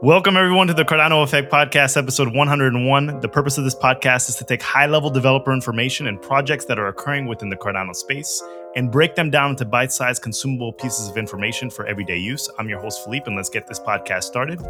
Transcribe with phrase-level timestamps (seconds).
[0.00, 3.18] Welcome, everyone, to the Cardano Effect Podcast, episode 101.
[3.18, 6.78] The purpose of this podcast is to take high level developer information and projects that
[6.78, 8.40] are occurring within the Cardano space
[8.76, 12.48] and break them down into bite sized, consumable pieces of information for everyday use.
[12.60, 14.60] I'm your host, Philippe, and let's get this podcast started.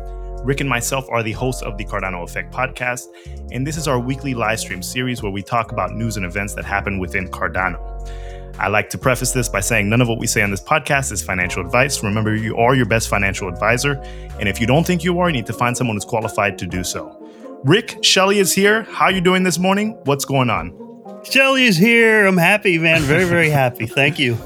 [0.45, 3.09] Rick and myself are the hosts of the Cardano Effect Podcast,
[3.53, 6.55] and this is our weekly live stream series where we talk about news and events
[6.55, 7.79] that happen within Cardano.
[8.59, 11.13] I like to preface this by saying none of what we say on this podcast
[11.13, 12.03] is financial advice.
[12.03, 14.03] Remember, you are your best financial advisor.
[14.41, 16.67] And if you don't think you are, you need to find someone who's qualified to
[16.67, 17.17] do so.
[17.65, 18.83] Rick, Shelley is here.
[18.83, 19.93] How are you doing this morning?
[20.05, 20.75] What's going on?
[21.23, 22.27] Shelley is here.
[22.27, 23.03] I'm happy, man.
[23.03, 23.87] Very, very happy.
[23.87, 24.37] Thank you.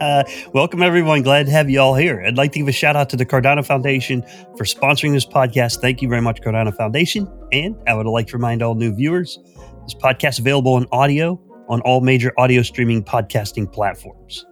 [0.54, 1.22] Welcome, everyone.
[1.22, 2.24] Glad to have you all here.
[2.26, 4.22] I'd like to give a shout out to the Cardano Foundation
[4.56, 5.80] for sponsoring this podcast.
[5.82, 7.30] Thank you very much, Cardano Foundation.
[7.52, 9.38] And I would like to remind all new viewers
[9.82, 14.46] this podcast is available in audio on all major audio streaming podcasting platforms.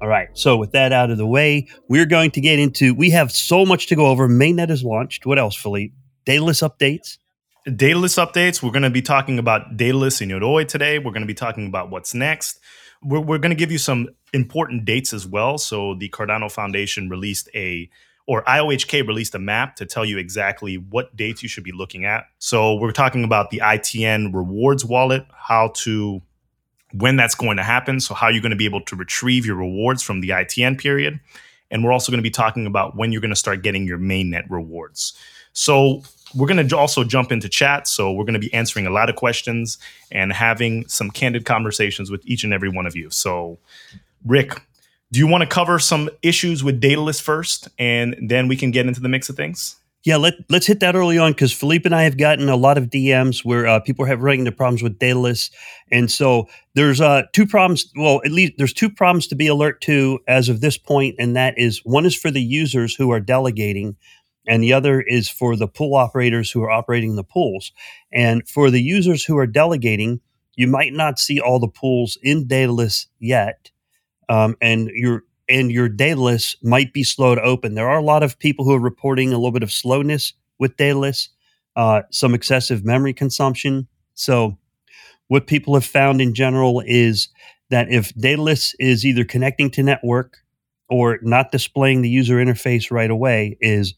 [0.00, 0.28] All right.
[0.32, 2.92] So with that out of the way, we're going to get into.
[2.92, 4.28] We have so much to go over.
[4.28, 5.26] Mainnet is launched.
[5.26, 5.94] What else, Philippe?
[6.24, 7.18] Daedalus updates.
[7.76, 8.62] Daedalus updates.
[8.62, 10.98] We're going to be talking about Daedalus in Yoroi today.
[10.98, 12.58] We're going to be talking about what's next.
[13.04, 15.56] We're, we're going to give you some important dates as well.
[15.56, 17.88] So the Cardano Foundation released a
[18.26, 22.04] or IOHK released a map to tell you exactly what dates you should be looking
[22.04, 22.24] at.
[22.38, 26.22] So we're talking about the ITN rewards wallet, how to
[26.92, 28.00] when that's going to happen.
[28.00, 31.20] So, how you're going to be able to retrieve your rewards from the ITN period.
[31.70, 33.98] And we're also going to be talking about when you're going to start getting your
[33.98, 35.14] mainnet rewards.
[35.52, 36.02] So,
[36.34, 37.88] we're going to also jump into chat.
[37.88, 39.78] So, we're going to be answering a lot of questions
[40.10, 43.10] and having some candid conversations with each and every one of you.
[43.10, 43.58] So,
[44.24, 44.60] Rick,
[45.12, 48.86] do you want to cover some issues with Daedalus first and then we can get
[48.86, 49.76] into the mix of things?
[50.04, 52.76] Yeah, let, let's hit that early on because Philippe and I have gotten a lot
[52.76, 55.50] of DMs where uh, people have running into problems with Daedalus.
[55.92, 57.90] And so there's uh, two problems.
[57.96, 61.36] Well, at least there's two problems to be alert to as of this point, and
[61.36, 63.96] that is one is for the users who are delegating,
[64.48, 67.70] and the other is for the pool operators who are operating the pools.
[68.12, 70.20] And for the users who are delegating,
[70.56, 73.70] you might not see all the pools in Daedalus yet.
[74.28, 77.74] Um, and you're and your Daedalus might be slow to open.
[77.74, 80.76] There are a lot of people who are reporting a little bit of slowness with
[80.76, 81.28] Daedalus,
[81.76, 83.88] uh, some excessive memory consumption.
[84.14, 84.58] So,
[85.28, 87.28] what people have found in general is
[87.70, 90.38] that if Daedalus is either connecting to network
[90.90, 93.94] or not displaying the user interface right away, is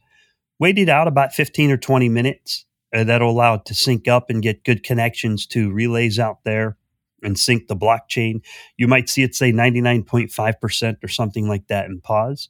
[0.60, 2.64] wait it out about 15 or 20 minutes.
[2.94, 6.76] Uh, that'll allow it to sync up and get good connections to relays out there
[7.24, 8.42] and sync the blockchain,
[8.76, 12.48] you might see it say 99.5% or something like that and pause.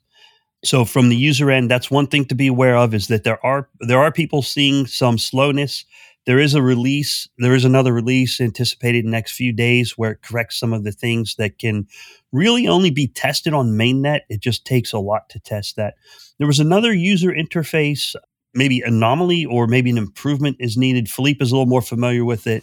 [0.65, 3.45] So from the user end, that's one thing to be aware of is that there
[3.45, 5.85] are there are people seeing some slowness.
[6.27, 10.59] There is a release, there is another release anticipated next few days where it corrects
[10.59, 11.87] some of the things that can
[12.33, 14.21] really only be tested on mainnet.
[14.31, 15.97] It just takes a lot to test that.
[16.39, 18.17] There was another user interface
[18.55, 21.09] maybe anomaly or maybe an improvement is needed.
[21.09, 22.63] Philippe is a little more familiar with it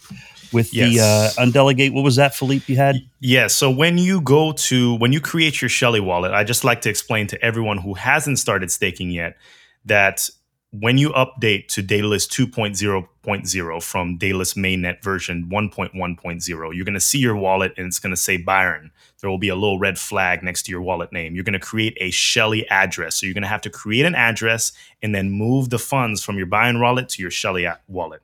[0.54, 1.36] with yes.
[1.36, 1.94] the uh, undelegate.
[1.94, 2.66] What was that, Philippe?
[2.68, 2.98] You had?
[3.20, 3.48] Yeah.
[3.48, 6.90] So when you go to when you create your Shelley wallet, I just like to
[6.90, 9.38] explain to everyone who hasn't started staking yet
[9.86, 10.30] that
[10.72, 17.18] when you update to Daedalus 2.0.0 from Daedalus mainnet version 1.1.0, you're going to see
[17.18, 18.92] your wallet and it's going to say Byron.
[19.20, 21.36] There will be a little red flag next to your wallet name.
[21.36, 23.18] You're going to create a Shelley address.
[23.18, 24.72] So you're going to have to create an address
[25.02, 28.22] and then move the funds from your Byron wallet to your Shelley wallet.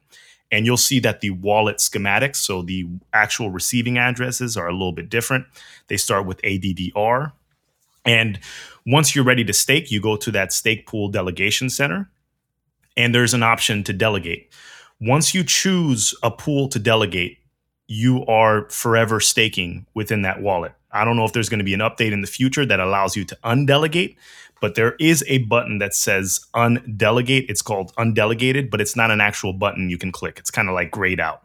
[0.49, 4.93] And you'll see that the wallet schematics, so the actual receiving addresses, are a little
[4.93, 5.47] bit different.
[5.87, 7.33] They start with ADDR.
[8.05, 8.39] And
[8.85, 12.09] once you're ready to stake, you go to that stake pool delegation center
[12.97, 14.51] and there's an option to delegate.
[14.99, 17.37] Once you choose a pool to delegate,
[17.87, 20.73] you are forever staking within that wallet.
[20.91, 23.15] I don't know if there's going to be an update in the future that allows
[23.15, 24.15] you to undelegate,
[24.59, 27.45] but there is a button that says undelegate.
[27.49, 30.39] It's called undelegated, but it's not an actual button you can click.
[30.39, 31.43] It's kind of like grayed out.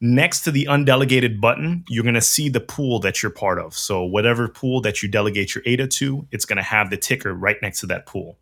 [0.00, 3.74] Next to the undelegated button, you're going to see the pool that you're part of.
[3.74, 7.32] So, whatever pool that you delegate your ADA to, it's going to have the ticker
[7.32, 8.36] right next to that pool.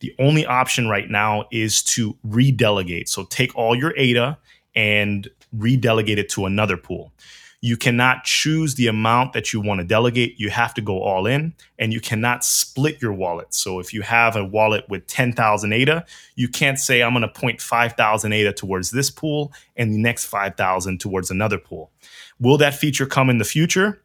[0.00, 3.08] The only option right now is to redelegate.
[3.08, 4.38] So take all your ADA
[4.74, 7.12] and redelegate it to another pool.
[7.60, 10.38] You cannot choose the amount that you want to delegate.
[10.38, 13.54] You have to go all in and you cannot split your wallet.
[13.54, 16.04] So if you have a wallet with 10,000 ADA,
[16.36, 20.26] you can't say, I'm going to point 5,000 ADA towards this pool and the next
[20.26, 21.90] 5,000 towards another pool.
[22.38, 24.02] Will that feature come in the future?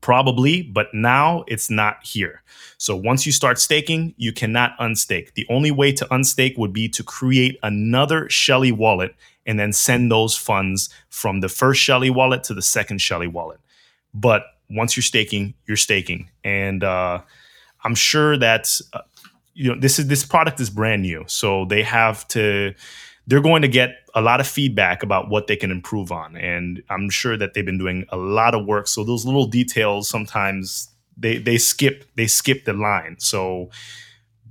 [0.00, 2.42] Probably, but now it's not here.
[2.76, 5.34] So once you start staking, you cannot unstake.
[5.34, 9.14] The only way to unstake would be to create another Shelley wallet
[9.46, 13.60] and then send those funds from the first Shelley wallet to the second Shelley wallet.
[14.12, 16.30] But once you're staking, you're staking.
[16.42, 17.20] And uh,
[17.84, 19.02] I'm sure that uh,
[19.54, 22.74] you know this is this product is brand new, so they have to
[23.26, 26.36] they're going to get a lot of feedback about what they can improve on.
[26.36, 28.88] And i'm sure that they've been doing a lot of work.
[28.88, 33.16] So those little details sometimes they they skip they skip the line.
[33.18, 33.70] So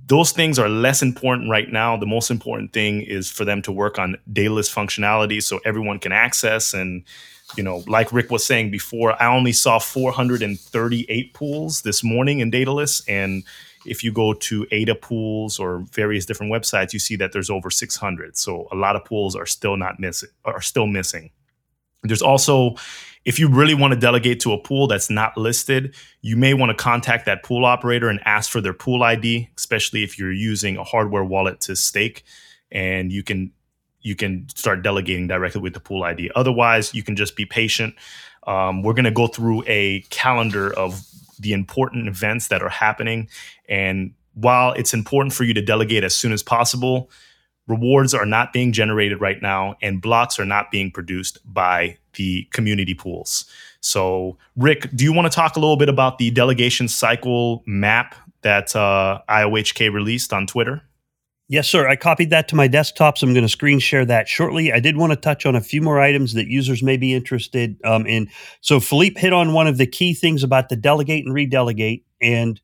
[0.06, 1.96] those things are less important right now.
[1.96, 6.12] The most important thing is for them to work on Daedalus functionality so everyone can
[6.12, 6.74] access.
[6.74, 7.04] And
[7.56, 12.50] you know like rick was saying before i only saw 438 pools this morning in
[12.50, 13.44] Daedalus and
[13.86, 17.70] if you go to Ada pools or various different websites, you see that there's over
[17.70, 18.36] 600.
[18.36, 21.30] So a lot of pools are still not missing, are still missing.
[22.02, 22.76] There's also,
[23.24, 26.70] if you really want to delegate to a pool that's not listed, you may want
[26.70, 30.76] to contact that pool operator and ask for their pool ID, especially if you're using
[30.76, 32.24] a hardware wallet to stake,
[32.70, 33.52] and you can
[34.02, 36.30] you can start delegating directly with the pool ID.
[36.36, 37.92] Otherwise, you can just be patient.
[38.46, 41.04] Um, we're going to go through a calendar of
[41.40, 43.28] the important events that are happening.
[43.68, 47.10] And while it's important for you to delegate as soon as possible,
[47.66, 52.44] rewards are not being generated right now and blocks are not being produced by the
[52.52, 53.44] community pools.
[53.80, 58.14] So, Rick, do you want to talk a little bit about the delegation cycle map
[58.42, 60.82] that uh, IOHK released on Twitter?
[61.48, 61.86] Yes, sir.
[61.86, 64.72] I copied that to my desktop, so I'm going to screen share that shortly.
[64.72, 67.76] I did want to touch on a few more items that users may be interested
[67.84, 68.28] um, in.
[68.62, 72.60] So, Philippe hit on one of the key things about the delegate and redelegate, and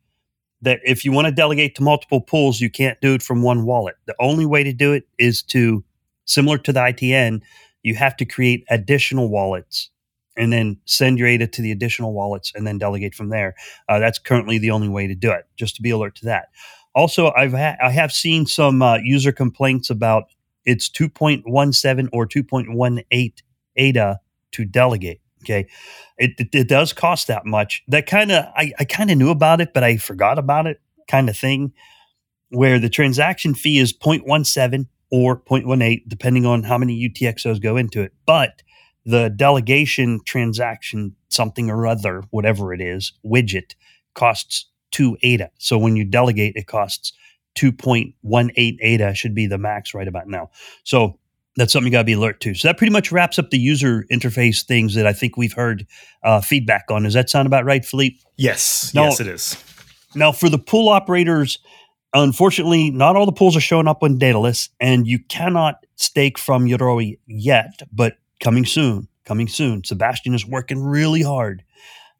[0.62, 3.64] that if you want to delegate to multiple pools, you can't do it from one
[3.64, 3.96] wallet.
[4.06, 5.84] The only way to do it is to,
[6.24, 7.42] similar to the ITN,
[7.82, 9.90] you have to create additional wallets
[10.36, 13.54] and then send your ADA to the additional wallets and then delegate from there.
[13.88, 16.48] Uh, that's currently the only way to do it, just to be alert to that.
[16.94, 20.24] Also, I've ha- I have seen some uh, user complaints about
[20.64, 23.32] it's 2.17 or 2.18
[23.76, 24.20] ADA
[24.52, 25.21] to delegate.
[25.42, 25.66] Okay,
[26.18, 27.82] it, it, it does cost that much.
[27.88, 30.80] That kind of I, I kind of knew about it, but I forgot about it,
[31.08, 31.72] kind of thing.
[32.50, 38.02] Where the transaction fee is 0.17 or 0.18, depending on how many UTXOs go into
[38.02, 38.12] it.
[38.26, 38.62] But
[39.04, 43.74] the delegation transaction, something or other, whatever it is, widget
[44.14, 45.50] costs two ADA.
[45.58, 47.12] So when you delegate, it costs
[47.56, 50.50] 2.18 ADA should be the max right about now.
[50.84, 51.18] So
[51.56, 52.54] that's something you got to be alert to.
[52.54, 55.86] So that pretty much wraps up the user interface things that I think we've heard
[56.22, 57.02] uh, feedback on.
[57.02, 58.18] Does that sound about right, Philippe?
[58.36, 58.92] Yes.
[58.94, 59.64] Now, yes, it is.
[60.14, 61.58] Now, for the pool operators,
[62.14, 66.66] unfortunately, not all the pools are showing up on Daedalus, and you cannot stake from
[66.66, 69.08] Yoroi yet, but coming soon.
[69.24, 69.84] Coming soon.
[69.84, 71.62] Sebastian is working really hard,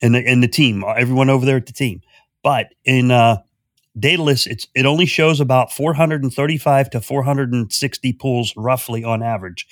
[0.01, 2.01] and the, and the team, everyone over there at the team.
[2.43, 3.39] But in uh,
[3.99, 9.67] Daedalus, it's it only shows about 435 to 460 pools roughly on average,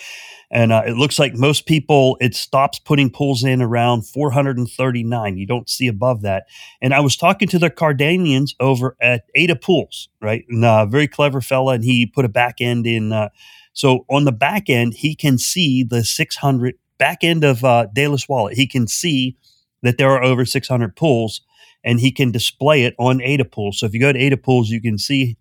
[0.50, 5.38] and uh, it looks like most people it stops putting pools in around 439.
[5.38, 6.44] You don't see above that.
[6.82, 10.44] And I was talking to the Cardanians over at Ada Pools, right?
[10.50, 13.12] And, uh, very clever fella, and he put a back end in.
[13.12, 13.30] Uh,
[13.72, 18.28] so on the back end, he can see the 600 back end of uh, Daedalus
[18.28, 18.56] Wallet.
[18.56, 19.36] He can see
[19.82, 21.40] that there are over 600 pools
[21.84, 23.78] and he can display it on Ada Pools.
[23.78, 25.36] So if you go to Ada Pools, you can see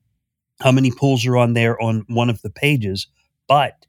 [0.62, 3.08] how many pools are on there on one of the pages.
[3.48, 3.86] But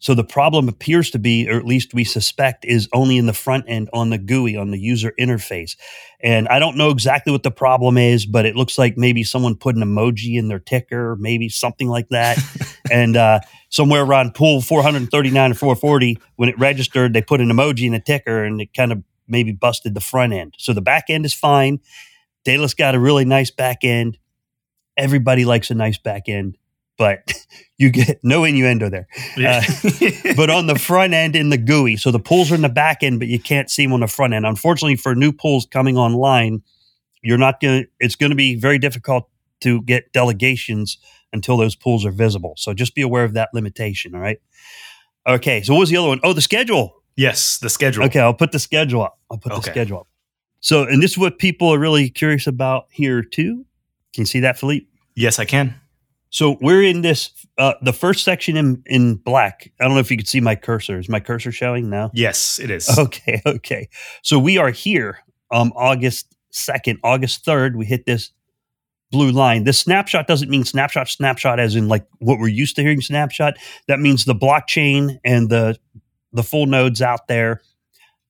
[0.00, 3.34] so the problem appears to be, or at least we suspect, is only in the
[3.34, 5.76] front end on the GUI, on the user interface.
[6.22, 9.56] And I don't know exactly what the problem is, but it looks like maybe someone
[9.56, 12.38] put an emoji in their ticker, maybe something like that.
[12.90, 17.84] and uh, somewhere around pool 439 or 440, when it registered, they put an emoji
[17.84, 20.54] in the ticker and it kind of maybe busted the front end.
[20.58, 21.80] So the back end is fine.
[22.44, 24.18] Daedalus got a really nice back end.
[24.96, 26.58] Everybody likes a nice back end,
[26.98, 27.32] but
[27.78, 29.06] you get no innuendo there.
[29.36, 29.62] Yeah.
[29.84, 32.68] Uh, but on the front end in the GUI, so the pools are in the
[32.68, 34.46] back end, but you can't see them on the front end.
[34.46, 36.62] Unfortunately, for new pools coming online,
[37.22, 39.28] you're not going to, it's going to be very difficult
[39.60, 40.98] to get delegations
[41.32, 42.54] until those pools are visible.
[42.56, 44.14] So just be aware of that limitation.
[44.14, 44.40] All right.
[45.26, 45.62] Okay.
[45.62, 46.20] So what was the other one?
[46.24, 46.99] Oh, the schedule.
[47.20, 48.04] Yes, the schedule.
[48.04, 49.18] Okay, I'll put the schedule up.
[49.30, 49.60] I'll put okay.
[49.60, 50.08] the schedule up.
[50.60, 53.66] So, and this is what people are really curious about here too.
[54.14, 54.86] Can you see that, Philippe?
[55.16, 55.74] Yes, I can.
[56.30, 59.70] So we're in this uh, the first section in in black.
[59.78, 60.98] I don't know if you can see my cursor.
[60.98, 62.10] Is my cursor showing now?
[62.14, 62.88] Yes, it is.
[62.98, 63.90] Okay, okay.
[64.22, 65.18] So we are here
[65.50, 68.30] um August 2nd, August 3rd, we hit this
[69.10, 69.64] blue line.
[69.64, 73.58] This snapshot doesn't mean snapshot snapshot as in like what we're used to hearing snapshot.
[73.88, 75.76] That means the blockchain and the
[76.32, 77.60] the full nodes out there,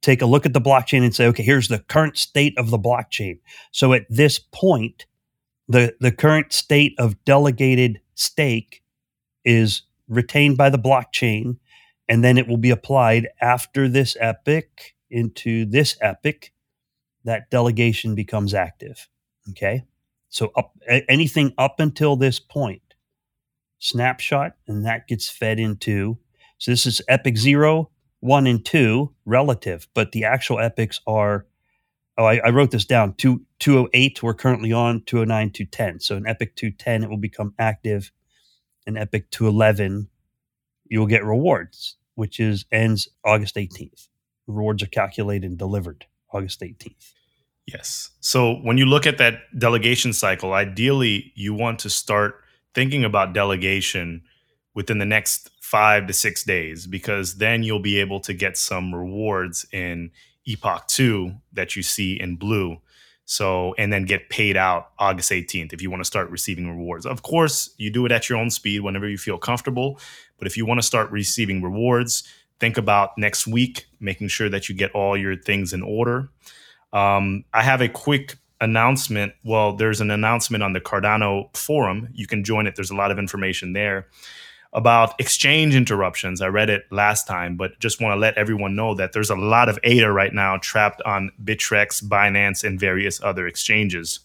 [0.03, 2.79] take a look at the blockchain and say, okay, here's the current state of the
[2.79, 3.39] blockchain.
[3.71, 5.07] So at this point,
[5.69, 8.83] the, the current state of delegated stake
[9.45, 11.59] is retained by the blockchain,
[12.09, 16.51] and then it will be applied after this epoch into this epoch.
[17.25, 19.09] That delegation becomes active.
[19.51, 19.85] Okay.
[20.31, 22.95] So up anything up until this point,
[23.79, 26.19] snapshot, and that gets fed into.
[26.61, 27.91] So this is epoch zero,
[28.21, 31.47] one, and two relative, but the actual epics are.
[32.19, 33.15] Oh, I, I wrote this down.
[33.15, 36.01] Two, 208, we're currently on 209, 210.
[36.01, 38.13] So in Epoch 210, it will become active.
[38.87, 40.09] In Epoch 211,
[40.87, 44.09] you will get rewards, which is ends August 18th.
[44.47, 47.13] Rewards are calculated and delivered August 18th.
[47.67, 48.11] Yes.
[48.21, 52.35] So when you look at that delegation cycle, ideally you want to start
[52.75, 54.23] thinking about delegation
[54.75, 58.93] within the next five to six days, because then you'll be able to get some
[58.93, 60.11] rewards in
[60.45, 62.79] Epoch 2 that you see in blue.
[63.25, 67.07] So, and then get paid out August 18th if you want to start receiving rewards.
[67.07, 70.01] Of course, you do it at your own speed whenever you feel comfortable.
[70.39, 72.25] But if you want to start receiving rewards,
[72.59, 76.31] think about next week, making sure that you get all your things in order.
[76.93, 79.35] Um, I have a quick announcement.
[79.45, 82.09] Well, there's an announcement on the Cardano forum.
[82.13, 82.75] You can join it.
[82.75, 84.09] There's a lot of information there
[84.73, 86.41] about exchange interruptions.
[86.41, 89.37] I read it last time, but just want to let everyone know that there's a
[89.37, 94.21] lot of ADA right now trapped on Bittrex, Binance, and various other exchanges.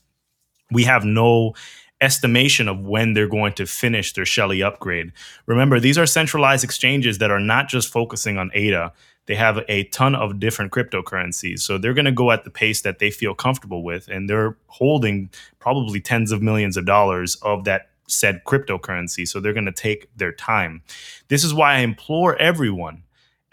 [0.71, 1.55] We have no
[2.01, 5.11] estimation of when they're going to finish their Shelley upgrade.
[5.45, 8.93] Remember, these are centralized exchanges that are not just focusing on ADA.
[9.27, 11.59] They have a ton of different cryptocurrencies.
[11.61, 14.07] So they're going to go at the pace that they feel comfortable with.
[14.07, 19.27] And they're holding probably tens of millions of dollars of that said cryptocurrency.
[19.27, 20.81] So they're going to take their time.
[21.27, 23.03] This is why I implore everyone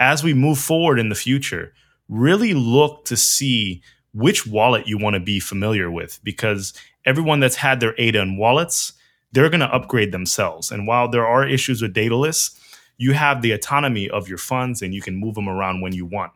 [0.03, 1.73] as we move forward in the future,
[2.09, 3.83] really look to see
[4.13, 8.37] which wallet you want to be familiar with because everyone that's had their ADA in
[8.37, 8.95] wallets,
[9.31, 10.73] they're going to upgrade themselves.
[10.73, 12.59] And while there are issues with Daedalus,
[12.99, 16.05] you have the autonomy of your funds and you can move them around when you
[16.05, 16.33] want.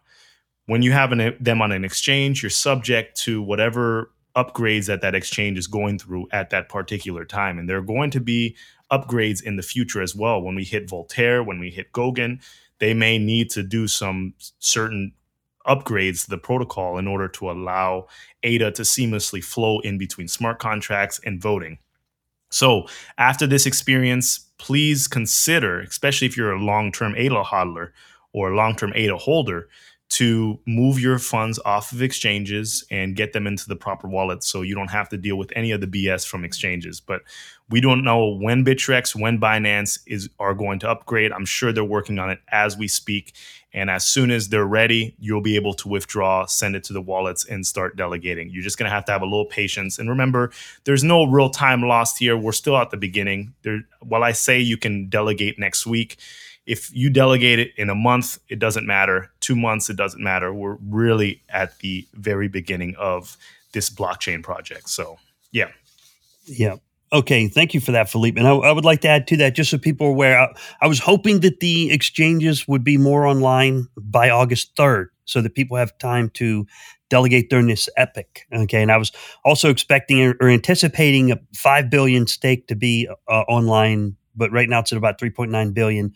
[0.67, 5.15] When you have an, them on an exchange, you're subject to whatever upgrades that that
[5.15, 7.59] exchange is going through at that particular time.
[7.59, 8.57] And there are going to be
[8.93, 10.41] upgrades in the future as well.
[10.41, 12.43] When we hit Voltaire, when we hit Goguen,
[12.79, 15.13] they may need to do some certain
[15.67, 18.07] upgrades to the protocol in order to allow
[18.43, 21.79] ADA to seamlessly flow in between smart contracts and voting.
[22.51, 22.87] So,
[23.19, 27.91] after this experience, please consider, especially if you're a long term ADA hodler
[28.33, 29.69] or a long term ADA holder,
[30.09, 34.63] to move your funds off of exchanges and get them into the proper wallet so
[34.63, 37.01] you don't have to deal with any of the BS from exchanges.
[37.01, 37.23] But
[37.69, 41.33] we don't know when Bittrex, when Binance is are going to upgrade.
[41.33, 43.35] I'm sure they're working on it as we speak.
[43.73, 47.03] And as soon as they're ready, you'll be able to withdraw, send it to the
[47.03, 48.49] wallets, and start delegating.
[48.51, 49.99] You're just gonna have to have a little patience.
[49.99, 50.53] And remember,
[50.85, 52.37] there's no real time lost here.
[52.37, 53.55] We're still at the beginning.
[53.63, 56.17] There, while I say you can delegate next week,
[56.67, 59.31] if you delegate it in a month, it doesn't matter.
[59.41, 60.53] Two months, it doesn't matter.
[60.53, 63.37] We're really at the very beginning of
[63.73, 64.89] this blockchain project.
[64.89, 65.19] So,
[65.53, 65.69] yeah.
[66.47, 66.77] Yeah.
[67.13, 68.39] Okay, thank you for that, Philippe.
[68.39, 70.53] And I, I, would like to add to that, just so people are aware, I,
[70.81, 75.55] I, was hoping that the exchanges would be more online by August 3rd so that
[75.55, 76.67] people have time to
[77.09, 78.41] delegate during this epoch.
[78.53, 79.13] Okay, and I was
[79.45, 84.81] also expecting or anticipating a 5 billion stake to be uh, online, but right now
[84.81, 86.13] it's at about 3.9 billion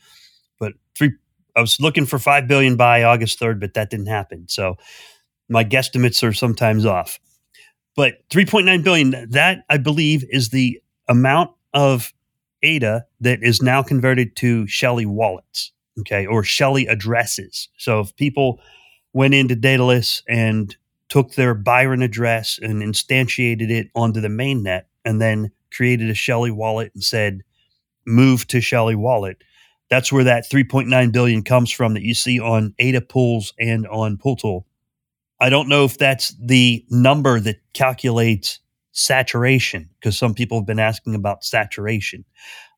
[0.97, 1.13] three.
[1.57, 4.49] I was looking for five billion by August third, but that didn't happen.
[4.49, 4.77] So
[5.49, 7.19] my guesstimates are sometimes off.
[7.97, 12.13] But 3.9 billion, that I believe is the amount of
[12.63, 17.69] ADA that is now converted to Shelley wallets, okay, or Shelley addresses.
[17.79, 18.61] So if people
[19.13, 20.75] went into Daedalus and
[21.09, 26.53] took their Byron address and instantiated it onto the mainnet and then created a Shelley
[26.53, 27.43] wallet and said,
[28.07, 29.43] move to Shelley wallet,
[29.91, 34.17] that's where that 3.9 billion comes from that you see on ADA pools and on
[34.17, 34.65] Pooltool.
[35.41, 38.61] I don't know if that's the number that calculates
[38.93, 42.25] saturation because some people have been asking about saturation.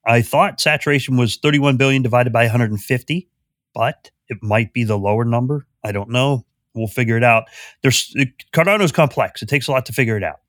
[0.07, 3.29] I thought saturation was 31 billion divided by 150,
[3.75, 5.67] but it might be the lower number.
[5.85, 6.45] I don't know.
[6.75, 7.45] We'll figure it out.
[7.83, 8.15] There's
[8.53, 9.43] Cardano's complex.
[9.43, 10.41] It takes a lot to figure it out.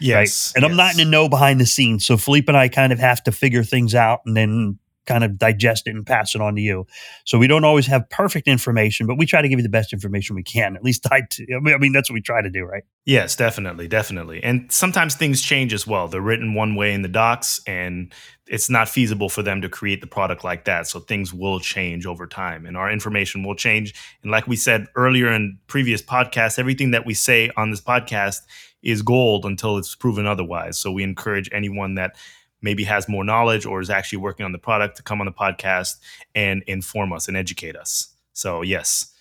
[0.00, 0.52] Yes.
[0.54, 0.56] Right?
[0.56, 0.70] And yes.
[0.70, 2.06] I'm not in the know behind the scenes.
[2.06, 5.38] So Philippe and I kind of have to figure things out and then kind of
[5.38, 6.86] digest it and pass it on to you.
[7.24, 9.92] So we don't always have perfect information, but we try to give you the best
[9.92, 10.76] information we can.
[10.76, 11.22] At least I,
[11.54, 12.84] I mean, that's what we try to do, right?
[13.04, 14.42] Yes, definitely, definitely.
[14.42, 16.08] And sometimes things change as well.
[16.08, 18.12] They're written one way in the docs, and
[18.46, 20.86] it's not feasible for them to create the product like that.
[20.86, 23.94] So things will change over time, and our information will change.
[24.22, 28.38] And like we said earlier in previous podcasts, everything that we say on this podcast
[28.82, 30.78] is gold until it's proven otherwise.
[30.78, 32.16] So we encourage anyone that
[32.64, 35.32] maybe has more knowledge or is actually working on the product to come on the
[35.32, 36.00] podcast
[36.34, 38.08] and inform us and educate us.
[38.32, 39.12] So, yes.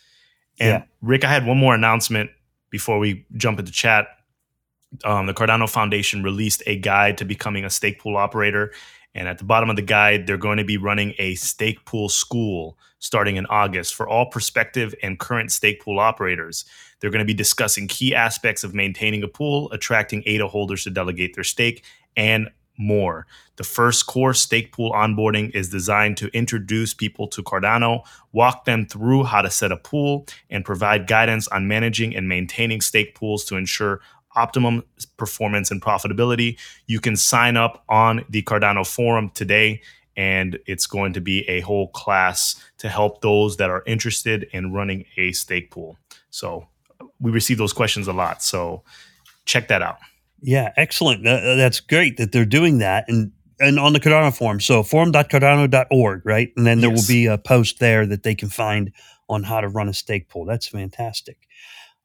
[0.60, 0.84] And yeah.
[1.02, 2.32] Rick, I had one more announcement
[2.72, 4.08] before we jump into chat.
[5.04, 8.72] um, the Cardano Foundation released a guide to becoming a stake pool operator.
[9.16, 12.10] And at the bottom of the guide, they're going to be running a stake pool
[12.10, 16.66] school starting in August for all prospective and current stake pool operators.
[17.00, 20.90] They're going to be discussing key aspects of maintaining a pool, attracting ADA holders to
[20.90, 21.84] delegate their stake,
[22.16, 23.28] and more.
[23.58, 28.86] The first core stake pool onboarding is designed to introduce people to Cardano, walk them
[28.86, 33.46] through how to set a pool, and provide guidance on managing and maintaining stake pools
[33.46, 34.02] to ensure
[34.36, 34.84] optimum
[35.18, 36.58] performance and profitability.
[36.88, 39.82] You can sign up on the Cardano forum today,
[40.16, 44.74] and it's going to be a whole class to help those that are interested in
[44.74, 45.98] running a stake pool.
[46.30, 46.68] So
[47.20, 48.42] we receive those questions a lot.
[48.44, 48.84] So
[49.46, 49.98] check that out.
[50.44, 51.24] Yeah, excellent.
[51.24, 53.06] that's great that they're doing that.
[53.08, 54.60] And and on the Cardano forum.
[54.60, 56.52] So forum.cardano.org, right?
[56.58, 57.08] And then there yes.
[57.08, 58.92] will be a post there that they can find
[59.30, 60.44] on how to run a stake pool.
[60.44, 61.38] That's fantastic.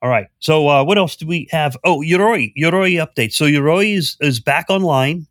[0.00, 0.28] All right.
[0.38, 1.76] So uh, what else do we have?
[1.83, 3.33] Oh, Yoroi, Yoroi update.
[3.33, 5.26] So Yoroi is, is back online.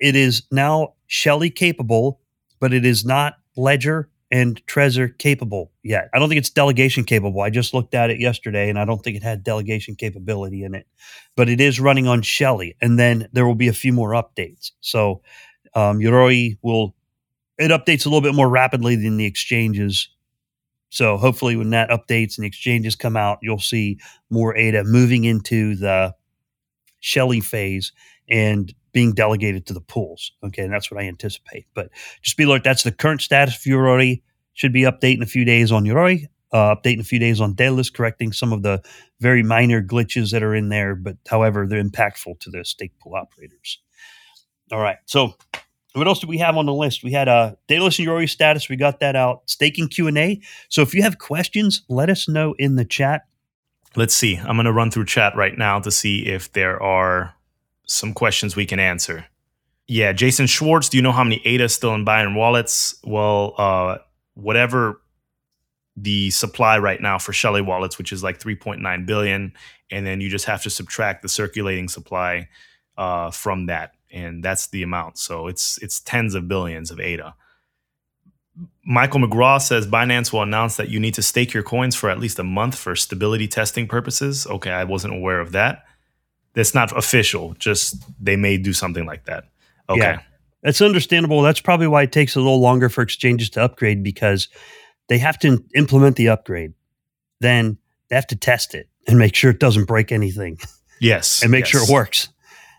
[0.00, 2.20] It is now Shelley capable,
[2.58, 6.10] but it is not Ledger and Trezor capable yet.
[6.12, 7.40] I don't think it's delegation capable.
[7.40, 10.74] I just looked at it yesterday and I don't think it had delegation capability in
[10.74, 10.86] it,
[11.36, 12.76] but it is running on Shelley.
[12.82, 14.72] And then there will be a few more updates.
[14.80, 15.22] So
[15.74, 16.94] um, Yoroi will,
[17.58, 20.10] it updates a little bit more rapidly than the exchanges.
[20.90, 23.98] So hopefully when that updates and the exchanges come out, you'll see
[24.30, 26.14] more ADA moving into the
[27.00, 27.92] Shelley phase
[28.28, 30.32] and being delegated to the pools.
[30.44, 31.66] Okay, and that's what I anticipate.
[31.74, 31.90] But
[32.22, 32.64] just be alert.
[32.64, 34.22] That's the current status of Yoroi.
[34.54, 36.26] Should be updating a few days on Yoroi.
[36.50, 38.82] Uh, updating a few days on Daedalus, correcting some of the
[39.20, 43.14] very minor glitches that are in there, but however they're impactful to the stake pool
[43.14, 43.78] operators.
[44.72, 45.34] All right, so
[45.92, 47.04] what else do we have on the list?
[47.04, 48.68] We had a uh, Daedalus and Yoroi status.
[48.68, 49.42] We got that out.
[49.46, 50.40] Staking Q and A.
[50.68, 53.22] So if you have questions, let us know in the chat.
[53.96, 54.36] Let's see.
[54.36, 57.34] I'm going to run through chat right now to see if there are
[57.88, 59.26] some questions we can answer.
[59.88, 62.94] Yeah, Jason Schwartz, do you know how many ADA still in Byron wallets?
[63.02, 63.98] Well, uh,
[64.34, 65.00] whatever
[65.96, 69.52] the supply right now for Shelley wallets, which is like 3.9 billion,
[69.90, 72.48] and then you just have to subtract the circulating supply
[72.98, 75.18] uh, from that, and that's the amount.
[75.18, 77.34] So it's it's tens of billions of ADA.
[78.84, 82.18] Michael McGraw says Binance will announce that you need to stake your coins for at
[82.18, 84.46] least a month for stability testing purposes.
[84.46, 85.84] Okay, I wasn't aware of that.
[86.54, 87.54] That's not official.
[87.58, 89.44] Just they may do something like that.
[89.88, 90.00] Okay.
[90.00, 90.20] Yeah,
[90.62, 91.42] that's understandable.
[91.42, 94.48] That's probably why it takes a little longer for exchanges to upgrade because
[95.08, 96.74] they have to implement the upgrade.
[97.40, 100.58] Then they have to test it and make sure it doesn't break anything.
[101.00, 101.42] Yes.
[101.42, 101.68] and make yes.
[101.68, 102.28] sure it works.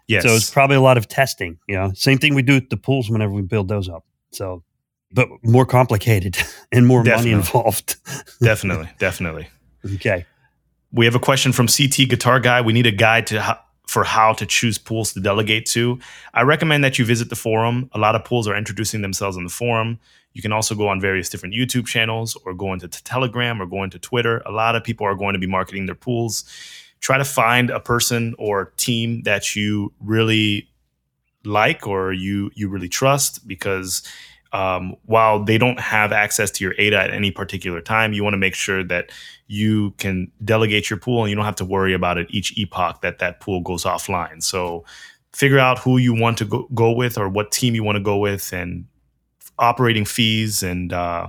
[0.08, 0.24] Yes.
[0.24, 1.60] So it's probably a lot of testing.
[1.68, 4.06] You know, same thing we do with the pools whenever we build those up.
[4.32, 4.64] So,
[5.12, 6.38] but more complicated
[6.72, 7.32] and more definitely.
[7.32, 7.96] money involved.
[8.42, 8.90] definitely.
[8.98, 9.48] Definitely.
[9.96, 10.26] Okay.
[10.92, 12.62] We have a question from CT Guitar Guy.
[12.62, 16.00] We need a guide to for how to choose pools to delegate to.
[16.36, 17.90] I recommend that you visit the forum.
[17.94, 20.00] A lot of pools are introducing themselves in the forum.
[20.34, 23.84] You can also go on various different YouTube channels or go into Telegram or go
[23.84, 24.44] into Twitter.
[24.46, 26.44] A lot of people are going to be marketing their pools.
[27.00, 30.70] Try to find a person or team that you really
[31.46, 34.04] like or you you really trust because
[34.52, 38.34] um, while they don't have access to your ADA at any particular time, you want
[38.34, 39.12] to make sure that
[39.48, 43.02] you can delegate your pool and you don't have to worry about it each epoch
[43.02, 44.42] that that pool goes offline.
[44.42, 44.86] So
[45.34, 48.04] figure out who you want to go, go with or what team you want to
[48.04, 48.86] go with and
[49.60, 51.28] operating fees and uh,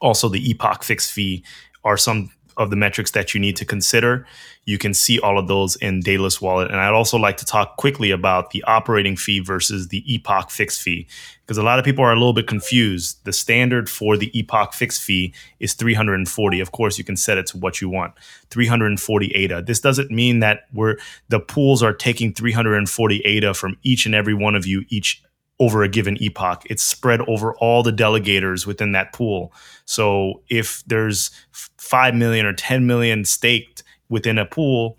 [0.00, 1.44] also the epoch fixed fee
[1.84, 4.26] are some of the metrics that you need to consider.
[4.64, 6.70] You can see all of those in Daedalus Wallet.
[6.70, 10.82] And I'd also like to talk quickly about the operating fee versus the Epoch fixed
[10.82, 11.06] fee,
[11.46, 13.24] because a lot of people are a little bit confused.
[13.24, 16.60] The standard for the Epoch fixed fee is 340.
[16.60, 18.12] Of course, you can set it to what you want.
[18.50, 19.62] 340 ADA.
[19.62, 20.96] This doesn't mean that we're
[21.28, 25.22] the pools are taking 340 ADA from each and every one of you each
[25.60, 26.62] over a given epoch.
[26.66, 29.52] It's spread over all the delegators within that pool.
[29.84, 31.30] So if there's
[31.78, 34.96] 5 million or 10 million staked within a pool,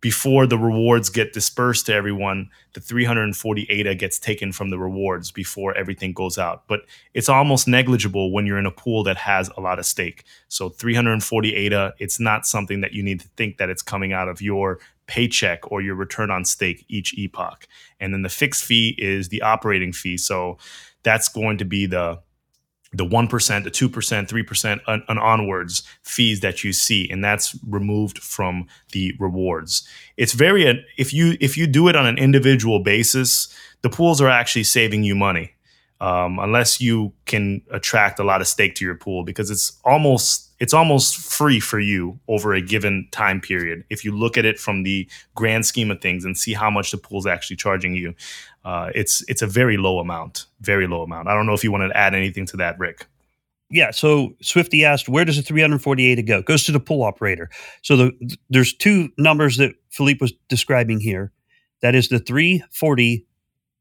[0.00, 5.30] before the rewards get dispersed to everyone, the 340 ADA gets taken from the rewards
[5.30, 6.66] before everything goes out.
[6.66, 6.80] But
[7.12, 10.24] it's almost negligible when you're in a pool that has a lot of stake.
[10.48, 14.28] So 340 ADA, it's not something that you need to think that it's coming out
[14.28, 17.66] of your paycheck or your return on stake each epoch.
[17.98, 20.16] And then the fixed fee is the operating fee.
[20.16, 20.56] So
[21.02, 22.20] that's going to be the
[22.92, 28.66] the 1%, the 2%, 3% and, onwards fees that you see and that's removed from
[28.92, 29.86] the rewards.
[30.16, 34.28] It's very if you if you do it on an individual basis, the pools are
[34.28, 35.52] actually saving you money.
[36.00, 40.49] Um, unless you can attract a lot of stake to your pool because it's almost
[40.60, 44.58] it's almost free for you over a given time period if you look at it
[44.58, 48.14] from the grand scheme of things and see how much the pool's actually charging you
[48.64, 51.72] uh, it's it's a very low amount very low amount i don't know if you
[51.72, 53.06] want to add anything to that rick
[53.70, 53.92] yeah.
[53.92, 56.38] So Swifty asked, where does the 348 go?
[56.38, 57.48] It goes to the pool operator.
[57.82, 61.32] So the, there's two numbers that Philippe was describing here.
[61.80, 63.26] That is the 340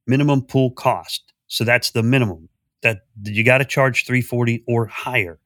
[0.05, 1.33] minimum pool cost.
[1.47, 2.49] So that's the minimum
[2.81, 5.39] that you got to charge 340 or higher.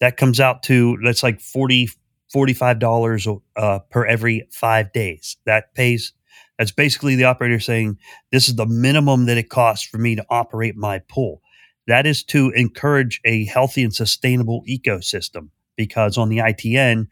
[0.00, 1.88] That comes out to that's like 40
[2.34, 5.36] $45 uh, per every five days.
[5.46, 6.12] That pays,
[6.58, 7.98] that's basically the operator saying,
[8.32, 11.40] this is the minimum that it costs for me to operate my pool.
[11.86, 17.06] That is to encourage a healthy and sustainable ecosystem because on the ITN,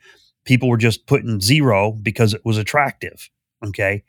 [0.44, 3.30] people were just putting zero because it was attractive.
[3.64, 4.02] Okay.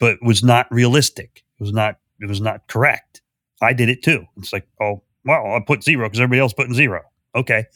[0.00, 1.44] But it was not realistic.
[1.58, 3.22] It was not, it was not correct.
[3.62, 4.24] I did it too.
[4.36, 7.02] It's like, oh, well, I put zero because everybody else putting zero.
[7.34, 7.66] Okay.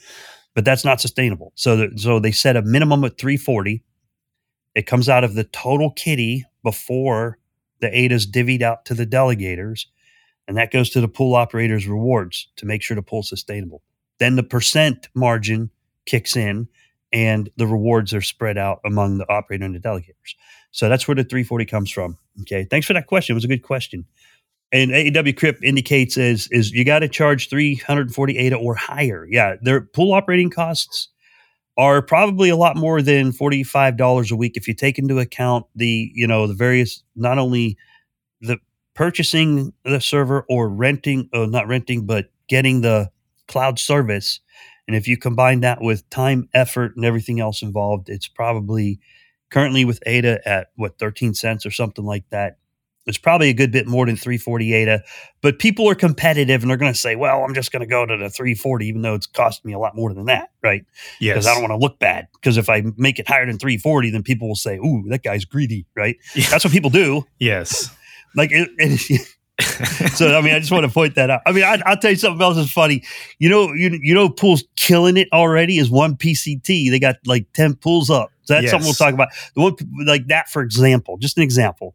[0.55, 1.53] But that's not sustainable.
[1.55, 3.83] So, so they set a minimum at 340.
[4.75, 7.39] It comes out of the total kitty before
[7.81, 9.87] the aid is divvied out to the delegators
[10.49, 13.83] and that goes to the pool operators rewards to make sure the pool's sustainable.
[14.19, 15.71] Then the percent margin
[16.05, 16.69] kicks in
[17.13, 20.35] and the rewards are spread out among the operator and the delegators.
[20.71, 22.65] So that's where the 340 comes from okay?
[22.65, 23.35] Thanks for that question.
[23.35, 24.07] It was a good question
[24.73, 29.27] and AEW CRIP indicates is is you got to charge 348 or higher.
[29.31, 31.09] Yeah, their pool operating costs
[31.77, 36.11] are probably a lot more than $45 a week if you take into account the,
[36.15, 37.79] you know, the various not only
[38.41, 38.59] the
[38.95, 43.11] purchasing the server or renting, uh, not renting, but getting the
[43.49, 44.41] cloud service.
[44.87, 49.01] And if you combine that with time, effort, and everything else involved, it's probably
[49.51, 52.59] currently with ADA at what 13 cents or something like that.
[53.07, 54.99] It's probably a good bit more than 340 ADA, uh,
[55.41, 58.07] but people are competitive and they're going to say, well, I'm just going to go
[58.07, 60.85] to the 340, even though it's cost me a lot more than that, right?
[61.21, 61.35] Yes.
[61.35, 62.29] Because I don't want to look bad.
[62.35, 65.45] Because if I make it higher than 340, then people will say, ooh, that guy's
[65.45, 66.17] greedy, right?
[66.35, 66.49] Yeah.
[66.49, 67.25] That's what people do.
[67.39, 67.95] Yes.
[68.35, 69.29] Like, it, it,
[70.15, 71.43] so I mean, I just want to point that out.
[71.47, 73.05] I mean, I, will tell you something else is funny.
[73.39, 76.91] You know, you you know, pools killing it already is one PCT.
[76.91, 78.31] They got like ten pools up.
[78.45, 78.71] So that's yes.
[78.71, 79.29] something we'll talk about.
[79.55, 81.95] The one like that, for example, just an example.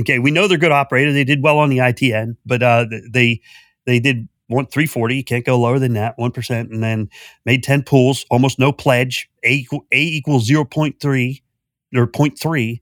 [0.00, 1.12] Okay, we know they're good operator.
[1.12, 3.40] They did well on the ITN, but uh, they
[3.84, 5.16] they did one 340.
[5.16, 7.10] You can't go lower than that, one percent, and then
[7.44, 9.28] made ten pools, almost no pledge.
[9.44, 11.42] A equal, A equals zero point three
[11.94, 12.80] or 0.3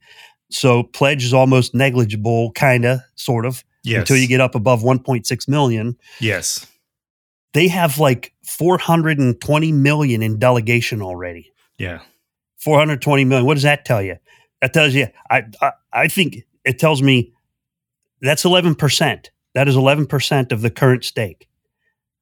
[0.50, 4.00] so pledge is almost negligible, kind of, sort of, yes.
[4.00, 5.96] until you get up above 1.6 million.
[6.20, 6.66] Yes.
[7.54, 11.52] They have like 420 million in delegation already.
[11.78, 12.00] Yeah.
[12.58, 13.46] 420 million.
[13.46, 14.16] What does that tell you?
[14.60, 17.32] That tells you, I, I, I think it tells me
[18.20, 19.26] that's 11%.
[19.54, 21.48] That is 11% of the current stake.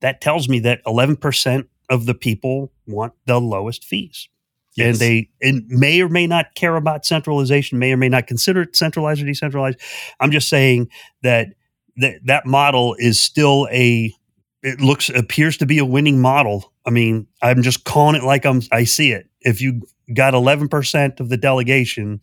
[0.01, 4.29] That tells me that 11% of the people want the lowest fees.
[4.77, 4.95] Yes.
[4.95, 8.63] And they and may or may not care about centralization, may or may not consider
[8.63, 9.81] it centralized or decentralized.
[10.21, 10.89] I'm just saying
[11.23, 11.49] that
[11.97, 14.15] that, that model is still a
[14.63, 16.73] it looks appears to be a winning model.
[16.87, 19.29] I mean, I'm just calling it like I'm I see it.
[19.41, 19.83] If you
[20.15, 22.21] got 11% of the delegation,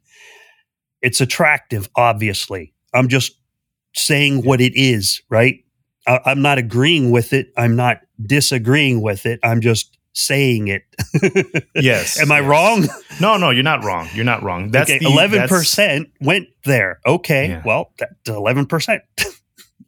[1.02, 2.74] it's attractive, obviously.
[2.94, 3.38] I'm just
[3.94, 5.64] saying what it is, right?
[6.08, 7.52] I, I'm not agreeing with it.
[7.58, 9.40] I'm not disagreeing with it.
[9.44, 10.84] I'm just saying it.
[11.76, 12.20] yes.
[12.20, 12.48] Am I yes.
[12.48, 12.88] wrong?
[13.20, 14.08] No, no, you're not wrong.
[14.14, 14.72] You're not wrong.
[14.72, 17.00] That's eleven percent went there.
[17.06, 17.62] Okay, yeah.
[17.66, 19.04] well, that's eleven percent.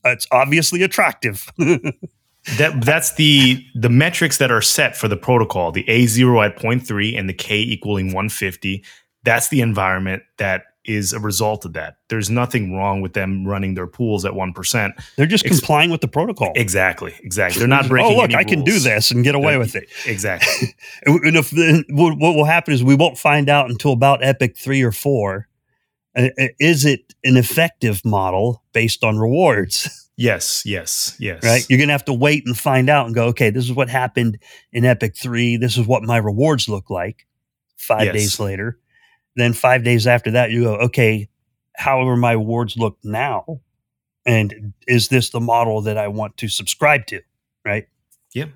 [0.05, 1.51] It's obviously attractive.
[1.57, 5.71] that that's the the metrics that are set for the protocol.
[5.71, 8.85] The A zero at 0.3 and the K equaling 150.
[9.23, 11.97] That's the environment that is a result of that.
[12.07, 14.93] There's nothing wrong with them running their pools at 1%.
[15.17, 16.53] They're just Ex- complying with the protocol.
[16.55, 17.13] Exactly.
[17.21, 17.59] Exactly.
[17.59, 18.45] They're not breaking Oh, look, I rules.
[18.49, 19.89] can do this and get away They're, with it.
[20.05, 20.75] Exactly.
[21.05, 21.51] and if
[21.89, 25.47] what will happen is we won't find out until about Epoch 3 or 4
[26.17, 30.05] uh, is it an effective model based on rewards?
[30.19, 31.43] Yes, yes, yes.
[31.43, 31.63] Right?
[31.69, 33.87] You're going to have to wait and find out and go, okay, this is what
[33.87, 34.39] happened
[34.71, 35.57] in Epoch 3.
[35.57, 37.27] This is what my rewards look like
[37.77, 38.13] 5 yes.
[38.15, 38.79] days later
[39.37, 41.29] then five days after that, you go, okay,
[41.75, 43.61] however my awards look now,
[44.25, 47.21] and is this the model that I want to subscribe to?
[47.63, 47.87] Right.
[48.33, 48.49] Yep.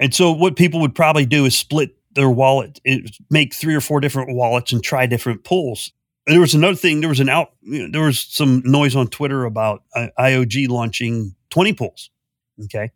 [0.00, 2.80] And so, what people would probably do is split their wallet,
[3.30, 5.92] make three or four different wallets, and try different pools.
[6.26, 7.00] There was another thing.
[7.00, 7.52] There was an out.
[7.60, 12.10] You know, there was some noise on Twitter about uh, IOG launching twenty pools.
[12.64, 12.90] Okay,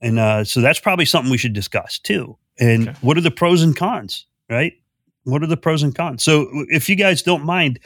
[0.00, 2.36] and uh, so that's probably something we should discuss too.
[2.58, 2.98] And okay.
[3.00, 4.26] what are the pros and cons?
[4.50, 4.74] Right?
[5.28, 6.24] What are the pros and cons?
[6.24, 7.80] So if you guys don't mind,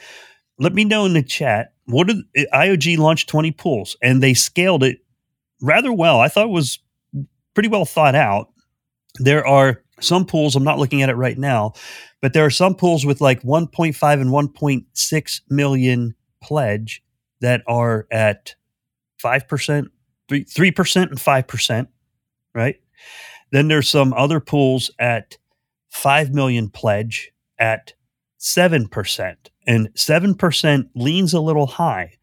[0.59, 1.73] let me know in the chat.
[1.85, 2.17] What did
[2.53, 4.99] IOG launched 20 pools and they scaled it
[5.63, 6.19] rather well.
[6.19, 6.79] I thought it was
[7.53, 8.49] pretty well thought out.
[9.19, 11.73] there are some pools, I'm not looking at it right now,
[12.21, 17.03] but there are some pools with like 1.5 and 1.6 million pledge
[17.41, 18.55] that are at
[19.23, 19.87] 5%,
[20.27, 21.87] 3, 3% and 5%,
[22.55, 22.75] right?
[23.51, 25.37] Then there's some other pools at
[25.91, 27.93] 5 million pledge at
[28.39, 29.35] 7%.
[29.65, 32.17] And 7% leans a little high.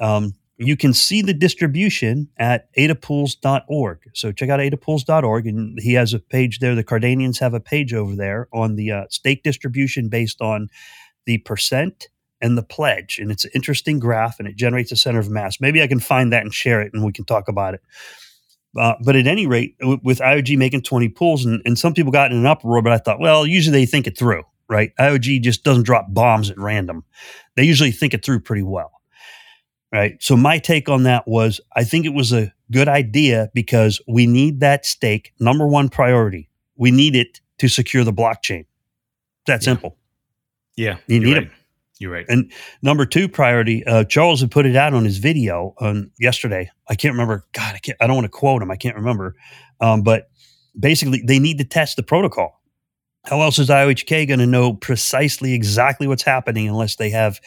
[0.00, 3.98] Um, you can see the distribution at adapools.org.
[4.14, 5.46] So check out adapools.org.
[5.46, 6.74] And he has a page there.
[6.74, 10.68] The Cardanians have a page over there on the uh, stake distribution based on
[11.26, 12.08] the percent
[12.40, 13.18] and the pledge.
[13.18, 15.60] And it's an interesting graph and it generates a center of mass.
[15.60, 17.80] Maybe I can find that and share it and we can talk about it.
[18.76, 22.12] Uh, but at any rate, w- with IOG making 20 pools, and, and some people
[22.12, 24.92] got in an uproar, but I thought, well, usually they think it through, right?
[24.98, 27.04] IOG just doesn't drop bombs at random.
[27.56, 28.90] They usually think it through pretty well.
[29.92, 30.20] Right.
[30.20, 34.26] So my take on that was I think it was a good idea because we
[34.26, 36.50] need that stake, number one priority.
[36.76, 38.66] We need it to secure the blockchain.
[39.46, 39.64] That Yeah.
[39.64, 39.96] simple.
[40.76, 41.42] Yeah, You need right.
[41.44, 41.50] 'em.
[42.00, 42.26] You're right.
[42.28, 42.50] And
[42.82, 46.68] number two priority, uh, Charles had put it out on his video on yesterday.
[46.88, 47.46] I can't remember.
[47.52, 47.96] God, I can't.
[48.00, 48.72] I don't want to quote him.
[48.72, 49.36] I can't remember.
[49.80, 50.28] Um, but
[50.76, 52.60] basically, they need to test the protocol.
[53.24, 57.40] How else is IOHK going to know precisely exactly what's happening unless they have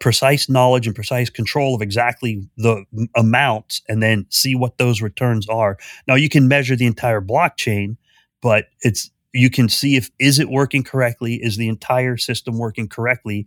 [0.00, 5.48] precise knowledge and precise control of exactly the amounts and then see what those returns
[5.48, 5.78] are?
[6.08, 7.96] Now you can measure the entire blockchain,
[8.42, 11.34] but it's you can see if is it working correctly?
[11.36, 13.46] Is the entire system working correctly?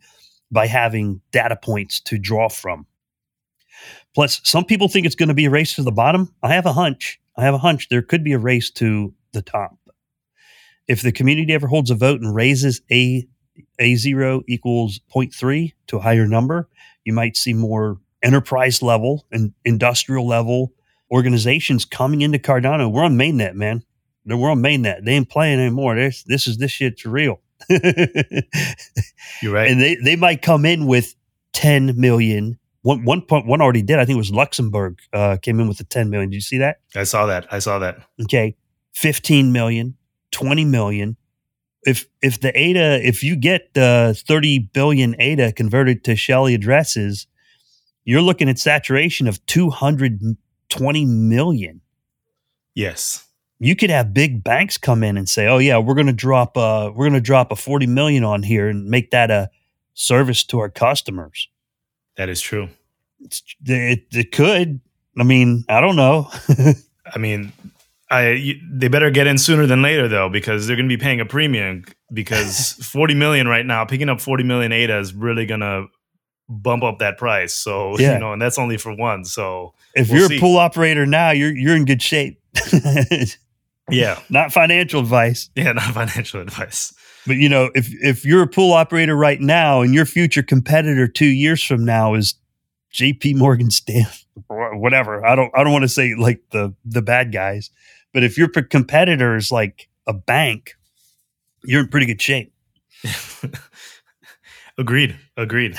[0.53, 2.85] by having data points to draw from.
[4.13, 6.33] Plus, some people think it's going to be a race to the bottom.
[6.43, 7.19] I have a hunch.
[7.35, 9.75] I have a hunch there could be a race to the top.
[10.87, 13.27] If the community ever holds a vote and raises a
[13.79, 16.69] a zero equals 0.3 to a higher number,
[17.03, 20.73] you might see more enterprise level and industrial level
[21.11, 22.91] organizations coming into Cardano.
[22.91, 23.83] We're on mainnet, man.
[24.25, 25.05] We're on mainnet.
[25.05, 25.95] They ain't playing anymore.
[25.95, 27.41] This this is this shit's real.
[27.69, 27.81] You're
[29.53, 29.69] right.
[29.69, 31.15] and they, they might come in with
[31.53, 32.57] 10 million.
[32.81, 33.99] One, one point one already did.
[33.99, 36.29] I think it was Luxembourg uh, came in with the 10 million.
[36.29, 36.79] Did you see that?
[36.95, 37.47] I saw that.
[37.51, 37.99] I saw that.
[38.23, 38.55] Okay.
[38.93, 39.95] 15 million,
[40.33, 41.15] 20 million.
[41.85, 47.27] If if the ADA, if you get the 30 billion ADA converted to Shelley addresses,
[48.03, 51.81] you're looking at saturation of 220 million.
[52.73, 53.27] Yes.
[53.59, 56.57] You could have big banks come in and say, "Oh yeah, we're going to drop
[56.57, 59.49] uh we're going to drop a 40 million on here and make that a
[59.93, 61.49] service to our customers."
[62.17, 62.69] That is true.
[63.21, 64.81] It's, it, it could.
[65.17, 66.29] I mean, I don't know.
[67.13, 67.51] I mean,
[68.11, 71.01] I you, they better get in sooner than later though, because they're going to be
[71.01, 71.85] paying a premium.
[72.13, 75.85] Because forty million right now, picking up forty million ADA is really going to
[76.49, 77.53] bump up that price.
[77.53, 78.13] So Yeah.
[78.13, 79.25] you know, and that's only for one.
[79.25, 80.37] So if We'll you're see.
[80.37, 82.39] a pool operator now, you're you're in good shape.
[83.89, 86.93] yeah, Not financial advice, yeah, not financial advice.
[87.27, 91.07] but you know, if if you're a pool operator right now and your future competitor
[91.07, 92.35] 2 years from now is
[92.93, 94.07] JP Morgan Stanley
[94.49, 95.25] or whatever.
[95.25, 97.69] I don't I don't want to say like the the bad guys,
[98.13, 100.75] but if your p- competitor is like a bank,
[101.63, 102.53] you're in pretty good shape.
[104.77, 105.15] agreed.
[105.37, 105.77] Agreed.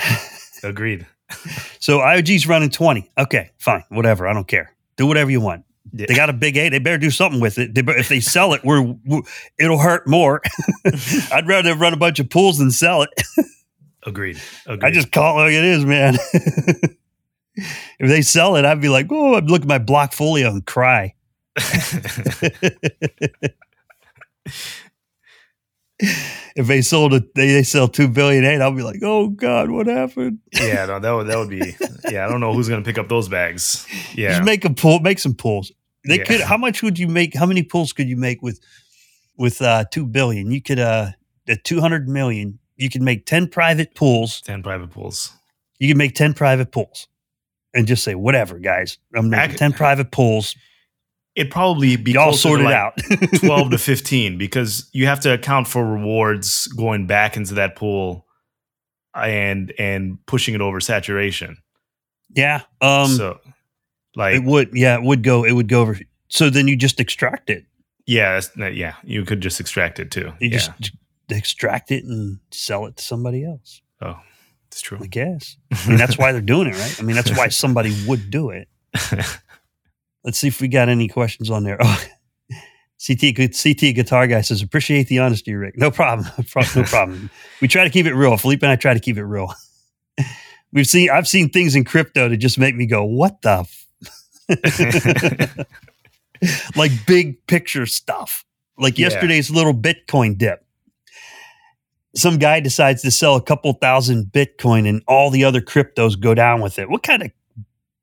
[0.62, 1.06] Agreed.
[1.80, 3.10] So IOG's running 20.
[3.18, 4.26] Okay, fine, whatever.
[4.26, 4.72] I don't care.
[4.96, 5.64] Do whatever you want.
[5.92, 6.06] Yeah.
[6.08, 6.70] They got a big A.
[6.70, 7.74] They better do something with it.
[7.74, 9.22] They, be- if they sell it, we're, we
[9.58, 10.40] it'll hurt more.
[11.32, 13.10] I'd rather run a bunch of pools than sell it.
[14.06, 14.40] Agreed.
[14.66, 14.86] Agreed.
[14.86, 16.16] I just call it like it is, man.
[17.98, 21.14] if they sell it, I'd be like, oh, I'd look at my Blockfolio and cry.
[25.98, 28.60] if they sold it, they, they sell two billion eight.
[28.60, 30.38] I'll be like, oh God, what happened?
[30.52, 31.76] yeah, no, that would that would be.
[32.10, 33.86] Yeah, I don't know who's going to pick up those bags.
[34.14, 35.72] Yeah, Just make a pool, make some pools.
[36.06, 36.24] They Yeah.
[36.24, 36.40] could.
[36.42, 37.34] How much would you make?
[37.34, 38.60] How many pools could you make with
[39.38, 40.50] with uh, two billion?
[40.50, 41.12] You could uh,
[41.48, 42.58] at two hundred million.
[42.76, 44.42] You could make ten private pools.
[44.42, 45.32] ten private pools.
[45.78, 47.08] You can make ten private pools,
[47.74, 48.98] and just say whatever, guys.
[49.14, 50.54] I'm making Ac- ten private pools.
[51.34, 52.96] It'd probably be Y'all sorted like out.
[53.40, 58.24] 12 to 15 because you have to account for rewards going back into that pool
[59.14, 61.56] and and pushing it over saturation.
[62.34, 62.62] yeah.
[62.80, 63.08] Um.
[63.08, 63.40] so
[64.14, 64.70] like it would.
[64.74, 64.94] Yeah.
[64.96, 65.44] It would go.
[65.44, 65.98] It would go over.
[66.28, 67.64] So then you just extract it.
[68.06, 70.32] yeah, that's, yeah, you could just extract it too.
[70.40, 70.58] You yeah.
[70.58, 70.70] just
[71.28, 73.82] extract it and sell it to somebody else.
[74.02, 74.18] oh,
[74.74, 74.98] it's true.
[75.00, 75.56] I guess.
[75.72, 76.96] I mean, that's why they're doing it, right?
[76.98, 78.66] I mean, that's why somebody would do it.
[80.24, 81.76] Let's see if we got any questions on there.
[81.80, 82.04] Oh,
[83.06, 85.76] CT CT guitar guy says appreciate the honesty, Rick.
[85.78, 86.26] No problem.
[86.74, 87.30] No problem.
[87.60, 88.36] we try to keep it real.
[88.36, 89.54] Felipe and I try to keep it real.
[90.72, 93.66] We've seen I've seen things in crypto that just make me go, what the
[94.48, 95.66] f-?
[96.76, 98.44] like big picture stuff.
[98.78, 99.08] Like Yeah.
[99.08, 100.63] yesterday's little Bitcoin dip.
[102.16, 106.34] Some guy decides to sell a couple thousand Bitcoin and all the other cryptos go
[106.34, 106.88] down with it.
[106.88, 107.30] What kind of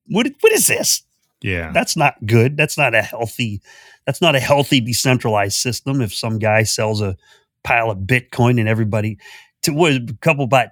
[0.08, 1.04] what what is this?
[1.42, 1.72] Yeah.
[1.72, 2.58] That's not good.
[2.58, 3.62] That's not a healthy
[4.06, 7.16] that's not a healthy decentralized system if some guy sells a
[7.64, 9.18] pile of Bitcoin and everybody
[9.64, 10.70] to what a couple about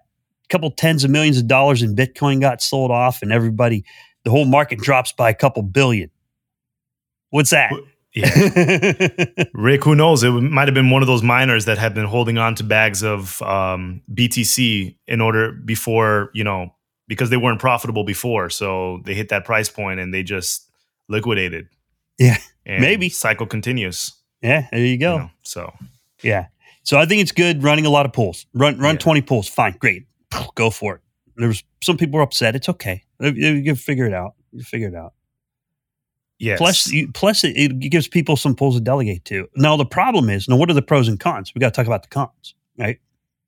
[0.49, 3.86] couple tens of millions of dollars in Bitcoin got sold off and everybody
[4.23, 6.10] the whole market drops by a couple billion.
[7.30, 7.71] What's that?
[8.15, 8.30] Yeah.
[9.54, 10.24] Rick, who knows?
[10.24, 13.04] It might have been one of those miners that had been holding on to bags
[13.04, 16.74] of um, BTC in order before, you know,
[17.08, 18.50] because they weren't profitable before.
[18.50, 20.69] So they hit that price point and they just
[21.08, 21.67] liquidated.
[22.17, 23.10] Yeah, And maybe.
[23.10, 24.13] cycle continues.
[24.41, 25.13] yeah, there you go.
[25.13, 25.74] you know, so
[26.22, 26.48] Yeah.
[26.84, 28.45] So I think it's good running a lot of pools.
[28.54, 29.00] Run run Yeah.
[29.00, 29.48] 20 pools.
[29.48, 29.76] Fine.
[29.80, 30.08] Great.
[30.56, 31.02] Go for it.
[31.36, 32.56] There's some people are upset.
[32.56, 33.04] It's okay.
[33.19, 34.34] You, you can figure it out.
[34.52, 35.13] You figure it out.
[36.39, 36.58] Yes.
[36.58, 39.47] Plus, you, plus it, it gives people some pools to delegate to.
[39.56, 41.54] Now the problem is, now what are the pros and cons?
[41.54, 42.99] We got to talk about the cons, right?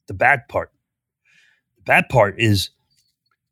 [0.08, 0.72] The bad part.
[1.78, 2.70] The bad part is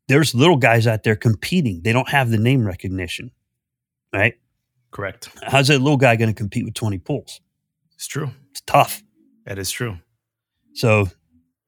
[0.08, 1.82] there's little guys out there competing.
[1.82, 3.30] They don't have the name recognition,
[4.12, 4.34] right?
[4.92, 5.30] correct.
[5.46, 7.40] How's that little guy going to compete with 20 pools?
[7.94, 8.30] It's true.
[8.50, 9.02] It's tough.
[9.46, 9.98] That is true.
[10.74, 11.08] So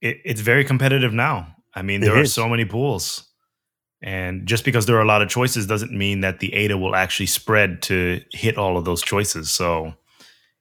[0.00, 1.54] It, it's very competitive now.
[1.74, 2.34] I mean, there are is.
[2.34, 3.24] so many pools.
[4.02, 6.96] And just because there are a lot of choices doesn't mean that the ADA will
[6.96, 9.50] actually spread to hit all of those choices.
[9.50, 9.94] So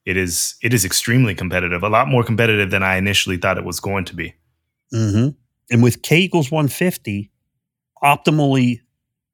[0.06, 3.65] it is it is extremely competitive, a lot more competitive than I initially thought it
[3.65, 4.36] was going to be.
[4.91, 5.30] hmm
[5.71, 7.32] And with K equals 150,
[8.04, 8.82] optimally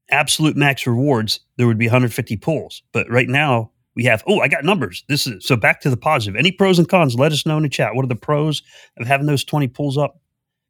[0.10, 2.84] absolute max rewards, there would be 150 pulls.
[2.94, 5.04] But right now we have, oh, I got numbers.
[5.10, 6.38] This is so back to the positive.
[6.38, 7.96] Any pros and cons, let us know in the chat.
[7.96, 8.62] What are the pros
[8.98, 10.22] of having those 20 pulls up?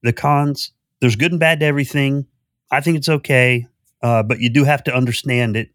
[0.02, 0.72] The cons,
[1.02, 2.26] there's good and bad to everything.
[2.72, 3.68] I think it's okay.
[4.02, 5.70] Uh, but you do have to understand it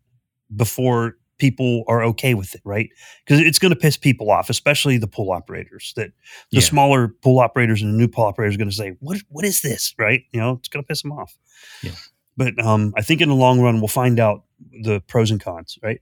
[0.54, 2.88] before people are okay with it, right?
[3.24, 5.92] Because it's going to piss people off, especially the pool operators.
[5.96, 6.12] That
[6.52, 6.60] the Yeah.
[6.60, 9.18] smaller pool operators and the new pool operators are going to say, "What?
[9.28, 10.22] What is this?" Right?
[10.32, 11.36] You know, it's going to piss them off.
[11.82, 11.92] Yeah.
[12.36, 14.44] But um, I think in the long run, we'll find out
[14.82, 16.00] the pros and cons, right?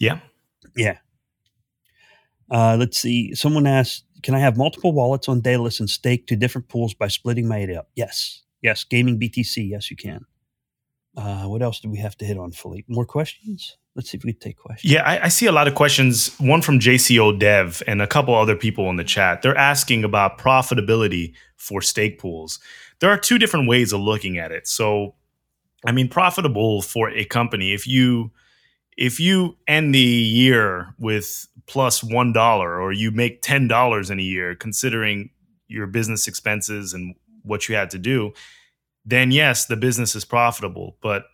[0.00, 0.18] Yeah.
[0.76, 0.98] Yeah.
[2.50, 3.34] Uh, let's see.
[3.34, 7.08] Someone asked, "Can I have multiple wallets on Daedalus and stake to different pools by
[7.08, 8.42] splitting my ADA up?" Yes.
[8.62, 8.84] Yes.
[8.84, 9.68] Gaming BTC.
[9.68, 10.24] Yes, you can.
[11.16, 12.84] Uh, what else do we have to hit on, Philippe?
[12.88, 13.78] More questions?
[13.94, 14.92] Let's see if we can take questions.
[14.92, 16.36] Yeah, I, I see a lot of questions.
[16.38, 19.40] One from JCO Dev and a couple other people in the chat.
[19.40, 22.60] They're asking about profitability for stake pools.
[23.00, 24.68] There are two different ways of looking at it.
[24.68, 25.14] So,
[25.86, 28.30] I mean, profitable for a company if you
[28.98, 34.18] if you end the year with plus one dollar or you make ten dollars in
[34.18, 35.30] a year, considering
[35.68, 37.14] your business expenses and
[37.46, 38.32] what you had to do,
[39.04, 40.96] then yes, the business is profitable.
[41.00, 41.24] But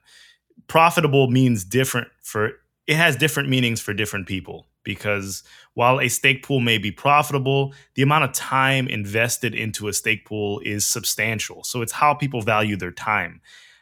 [0.68, 2.52] profitable means different for
[2.86, 5.42] it has different meanings for different people because
[5.74, 10.26] while a stake pool may be profitable, the amount of time invested into a stake
[10.26, 11.62] pool is substantial.
[11.64, 13.40] So it's how people value their time.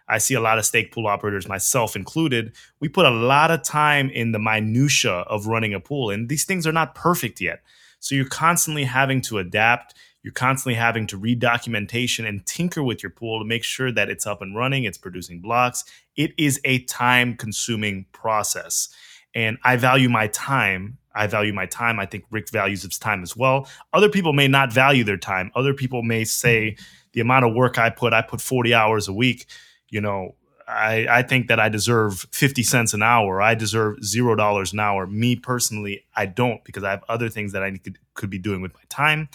[0.09, 2.53] I see a lot of stake pool operators, myself included.
[2.81, 6.45] We put a lot of time in the minutia of running a pool, and these
[6.45, 7.63] things are not perfect yet.
[8.01, 9.95] So you're constantly having to adapt.
[10.23, 14.11] You're constantly having to read documentation and tinker with your pool to make sure that
[14.11, 15.85] it's up and running, it's producing blocks.
[16.17, 18.89] It is a time consuming process.
[19.35, 20.99] And I value my time.
[21.15, 21.99] I value my time.
[21.99, 23.69] I think Rick values his time as well.
[23.93, 25.51] Other people may not value their time.
[25.55, 26.85] Other people may say mm-hmm.
[27.13, 29.47] the amount of work I put, I put 40 hours a week.
[29.89, 30.35] You know,
[30.69, 33.43] I, I think that I deserve 50 cents an hour.
[33.43, 35.07] I deserve zero dollars an hour.
[35.07, 38.63] Me personally, I don't because I have other things that I could, could be doing
[38.63, 39.29] with my time.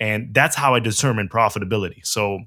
[0.00, 2.04] And that's how I determine profitability.
[2.04, 2.40] So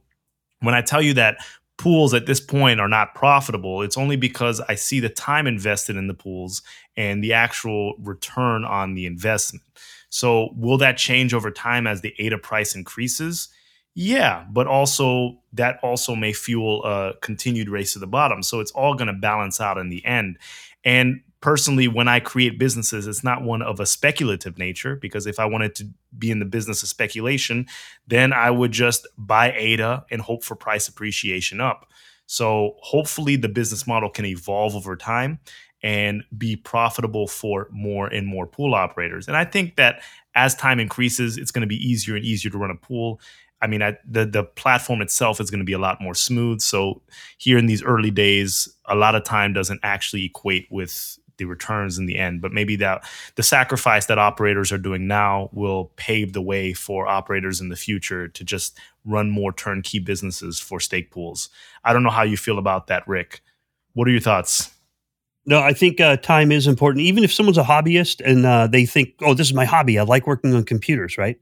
[0.61, 1.37] when I tell you that
[1.77, 5.95] pools at this point are not profitable, it's only because I see the time invested
[5.95, 6.61] in the pools
[6.97, 9.63] and the actual return on the investment.
[10.09, 13.49] So will that change over time as the ADA price increases?
[13.95, 18.41] Yeah, but also that also may fuel a continued race to the bottom.
[18.41, 20.37] So it's all going to balance out in the end.
[20.83, 25.41] And personally, when I create businesses, it's not one of a speculative nature because if
[25.41, 27.67] I wanted to be in the business of speculation,
[28.07, 31.85] then I would just buy ADA and hope for price appreciation up.
[32.27, 35.39] So hopefully the business model can evolve over time
[35.83, 39.27] and be profitable for more and more pool operators.
[39.27, 40.01] And I think that
[40.35, 43.19] as time increases, it's going to be easier and easier to run a pool.
[43.61, 46.61] I mean, I, the the platform itself is going to be a lot more smooth.
[46.61, 47.01] So
[47.37, 51.97] here in these early days, a lot of time doesn't actually equate with the returns
[51.97, 52.41] in the end.
[52.41, 53.03] But maybe that
[53.35, 57.75] the sacrifice that operators are doing now will pave the way for operators in the
[57.75, 61.49] future to just run more turnkey businesses for stake pools.
[61.83, 63.41] I don't know how you feel about that, Rick.
[63.93, 64.71] What are your thoughts?
[65.45, 67.01] No, I think uh, time is important.
[67.01, 69.99] Even if someone's a hobbyist and uh, they think, "Oh, this is my hobby.
[69.99, 71.37] I like working on computers," right?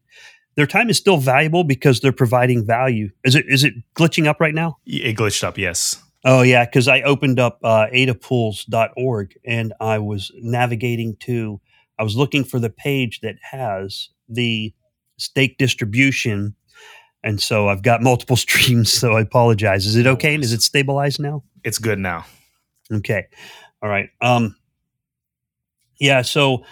[0.56, 3.12] Their time is still valuable because they're providing value.
[3.24, 4.78] Is it is it glitching up right now?
[4.86, 5.58] It glitched up.
[5.58, 6.02] Yes.
[6.24, 11.60] Oh yeah, because I opened up uh, adapools.org and I was navigating to.
[11.98, 14.74] I was looking for the page that has the
[15.18, 16.56] stake distribution,
[17.24, 18.92] and so I've got multiple streams.
[18.92, 19.86] So I apologize.
[19.86, 20.36] Is it okay?
[20.36, 21.44] Is it stabilized now?
[21.64, 22.26] It's good now.
[22.92, 23.28] Okay.
[23.82, 24.10] All right.
[24.22, 24.56] Um
[26.00, 26.66] yeah, so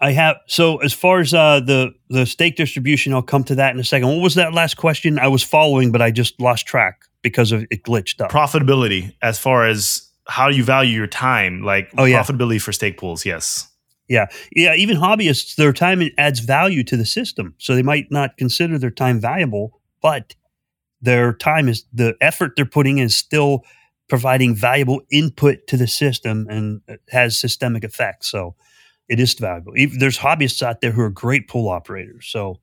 [0.00, 3.74] I have so as far as uh the the stake distribution, I'll come to that
[3.74, 4.08] in a second.
[4.08, 5.18] What was that last question?
[5.18, 8.30] I was following, but I just lost track because of it glitched up.
[8.30, 12.22] Profitability, as far as how you value your time, like Oh, yeah.
[12.22, 13.26] profitability for stake pools.
[13.26, 13.68] Yes.
[14.08, 14.74] yeah, Yeah.
[14.76, 17.54] even hobbyists, their time adds value to the system.
[17.58, 20.34] So they might not consider their time valuable, but
[21.02, 23.64] their time is the effort they're putting in is still
[24.08, 28.30] providing valuable input to the system and has systemic effects.
[28.30, 28.54] So
[29.08, 29.76] it is valuable.
[29.76, 32.26] Even, there's hobbyists out there who are great pool operators.
[32.28, 32.60] So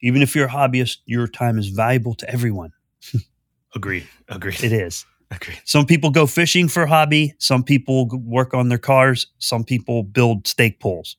[0.00, 2.72] even if you're a hobbyist, your time is valuable to everyone.
[3.74, 4.06] Agreed.
[4.28, 4.62] Agreed.
[4.62, 5.06] It is.
[5.30, 5.60] Agreed.
[5.64, 7.34] Some people go fishing for hobby.
[7.38, 9.28] Some people work on their cars.
[9.38, 11.16] Some people build stake pools.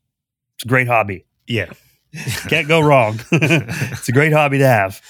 [0.55, 1.25] It's a great hobby.
[1.47, 1.71] Yeah.
[2.47, 3.19] Can't go wrong.
[3.31, 5.01] it's a great hobby to have.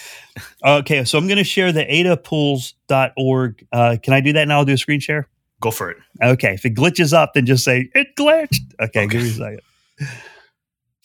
[0.63, 3.67] Okay, so I'm going to share the adapools.org.
[3.71, 4.59] Uh, can I do that now?
[4.59, 5.27] I'll do a screen share.
[5.59, 5.97] Go for it.
[6.21, 8.73] Okay, if it glitches up, then just say it glitched.
[8.79, 9.59] Okay, give me a second.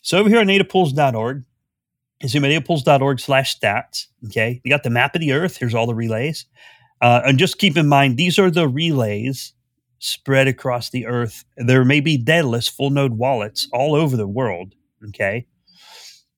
[0.03, 1.45] So over here on adapools.org,
[2.23, 4.07] my adapools.org slash stats.
[4.27, 5.57] Okay, you got the map of the earth.
[5.57, 6.47] Here's all the relays.
[7.01, 9.53] Uh, and just keep in mind, these are the relays
[10.01, 11.45] spread across the earth.
[11.57, 14.75] There may be Daedalus full node wallets all over the world.
[15.09, 15.47] Okay.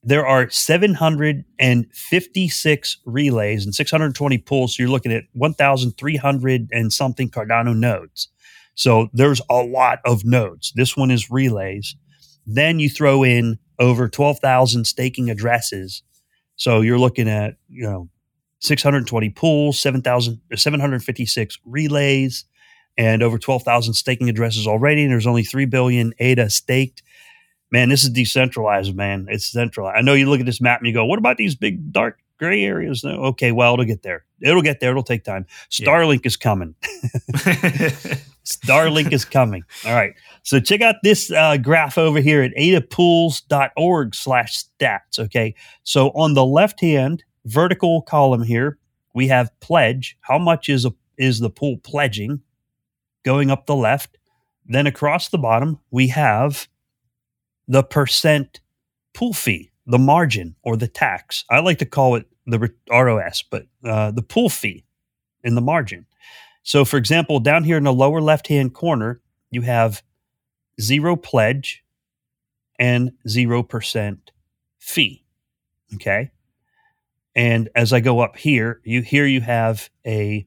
[0.03, 4.76] There are 756 relays and 620 pools.
[4.76, 8.28] So you're looking at 1,300 and something Cardano nodes.
[8.74, 10.72] So there's a lot of nodes.
[10.74, 11.95] This one is relays.
[12.47, 16.03] Then you throw in over 12,000 staking addresses.
[16.57, 18.09] So you're looking at, you know,
[18.61, 22.45] 620 pools, 7,000 756 relays,
[22.99, 25.03] and over 12,000 staking addresses already.
[25.03, 27.03] And there's only 3 billion ADA staked.
[27.72, 29.26] Man, this is decentralized, man.
[29.31, 29.97] It's centralized.
[29.97, 32.18] I know you look at this map and you go, what about these big dark
[32.41, 33.05] gray areas?
[33.05, 34.24] Okay, well, it'll get there.
[34.41, 34.91] It'll get there.
[34.91, 35.47] It'll take time.
[35.78, 35.86] Yeah.
[35.86, 36.74] Starlink is coming.
[38.45, 39.62] Starlink is coming.
[39.86, 40.14] All right.
[40.43, 45.18] So check out this uh, graph over here at adapools.org slash stats.
[45.18, 45.55] Okay.
[45.84, 48.78] So on the left hand vertical column here,
[49.14, 50.16] we have pledge.
[50.22, 52.41] How much is a is the pool pledging
[53.24, 54.16] going up the left?
[54.66, 56.66] Then across the bottom, we have
[57.68, 58.61] the percent
[59.12, 61.45] pool fee, the margin or the tax.
[61.51, 64.84] I like to call it the ROS, but uh, the pool fee
[65.43, 66.07] in the margin.
[66.62, 69.20] So, for example, down here in the lower left hand corner,
[69.51, 70.03] you have
[70.80, 71.84] zero pledge
[72.78, 74.18] and 0%
[74.78, 75.24] fee.
[75.95, 76.30] Okay.
[77.34, 80.47] And as I go up here, you here you have a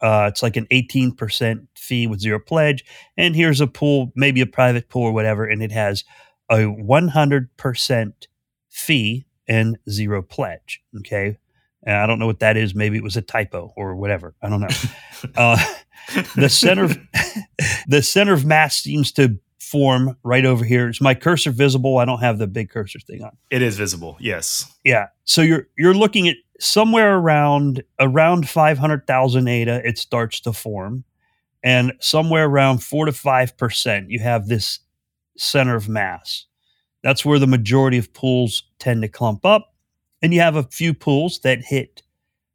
[0.00, 2.84] uh, it's like an 18% fee with zero pledge.
[3.16, 6.04] And here's a pool, maybe a private pool or whatever, and it has
[6.50, 8.12] a 100%
[8.68, 10.80] fee and zero pledge.
[11.00, 11.36] Okay.
[11.82, 12.74] And I don't know what that is.
[12.74, 14.34] Maybe it was a typo or whatever.
[14.40, 14.68] I don't know.
[15.36, 15.62] uh,
[16.36, 16.98] the center, of,
[17.88, 20.88] the center of mass seems to form right over here.
[20.88, 21.98] Is my cursor visible?
[21.98, 23.36] I don't have the big cursor thing on.
[23.50, 24.16] it is visible.
[24.20, 24.72] Yes.
[24.84, 25.08] Yeah.
[25.24, 31.04] So you're you're looking at somewhere around around 500,000 ADA it starts to form
[31.62, 34.80] and somewhere around 4 to 5% you have this
[35.38, 36.46] center of mass.
[37.02, 39.74] That's where the majority of pools tend to clump up
[40.22, 42.02] and you have a few pools that hit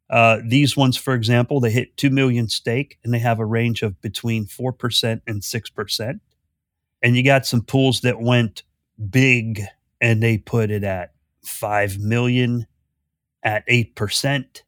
[0.10, 3.82] uh, these ones, for example, they hit 2 million stake and they have a range
[3.82, 6.20] of between 4% and 6%.
[7.02, 8.64] And you got some pools that went
[9.10, 9.62] big
[10.00, 12.68] and they put it at 5 million
[13.44, 14.62] at 8%.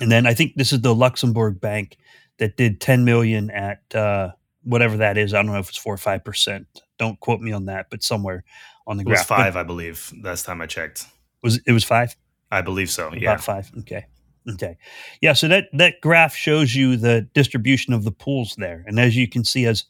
[0.00, 1.96] And then I think this is the Luxembourg bank
[2.38, 5.34] that did 10 million at uh, whatever that is.
[5.34, 6.66] I don't know if it's 4 or 5%.
[6.98, 8.44] Don't quote me on that, but somewhere
[8.86, 9.28] on the It was graph.
[9.28, 10.12] But five, I believe.
[10.22, 11.06] Last time I checked.
[11.42, 12.16] Was it was 5?
[12.50, 13.12] I believe so.
[13.12, 13.32] Yeah.
[13.32, 13.70] About five.
[13.80, 14.06] Okay.
[14.52, 14.76] Okay.
[15.20, 15.32] Yeah.
[15.32, 19.28] So that that graph shows you the distribution of the pools there, and as you
[19.28, 19.84] can see, as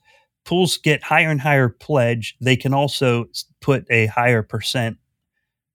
[0.44, 3.26] pools get higher and higher pledge, they can also
[3.60, 4.96] put a higher percent,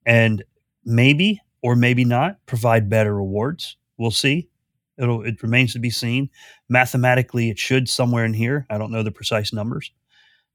[0.06, 0.44] and
[0.84, 3.78] maybe or maybe not provide better rewards.
[3.98, 4.50] We'll see.
[4.98, 6.30] It'll it remains to be seen.
[6.68, 8.66] Mathematically, it should somewhere in here.
[8.70, 9.92] I don't know the precise numbers,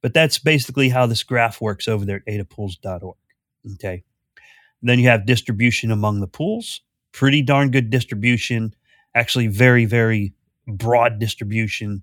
[0.02, 3.16] but that's basically how this graph works over there at adapools.org.
[3.74, 4.04] Okay.
[4.82, 6.80] Then you have distribution among the pools.
[7.12, 8.74] Pretty darn good distribution.
[9.14, 10.32] Actually, very, very
[10.68, 12.02] broad distribution.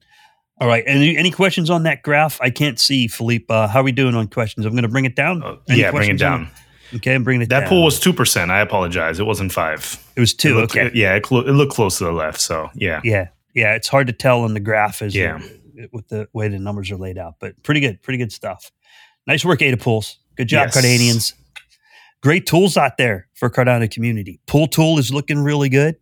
[0.59, 0.83] All right.
[0.87, 2.39] Any any questions on that graph?
[2.41, 3.45] I can't see, Philippe.
[3.49, 4.65] Uh, how are we doing on questions?
[4.65, 5.43] I'm going to bring it down.
[5.43, 6.51] Uh, yeah, bring it questions on down.
[6.95, 7.61] Okay, I'm bringing it down.
[7.61, 7.69] That down.
[7.69, 8.51] pool was two percent.
[8.51, 9.19] I apologize.
[9.19, 10.03] It wasn't five.
[10.15, 10.55] it was It two.
[10.55, 10.91] looked- okay.
[10.93, 12.39] Yeah, it, clo- it looked close to the left.
[12.41, 13.01] So yeah.
[13.03, 15.39] Yeah, yeah, it's hard to tell on the graph as Yeah.
[15.91, 18.71] With the way the numbers are laid out, but pretty good, pretty good stuff.
[19.27, 20.17] Nice work, Ada Pools.
[20.35, 20.77] Good job, Yes.
[20.77, 21.33] Cardanians.
[22.21, 24.39] Great tools out there for Cardano community.
[24.47, 25.95] Pool tool is looking really good,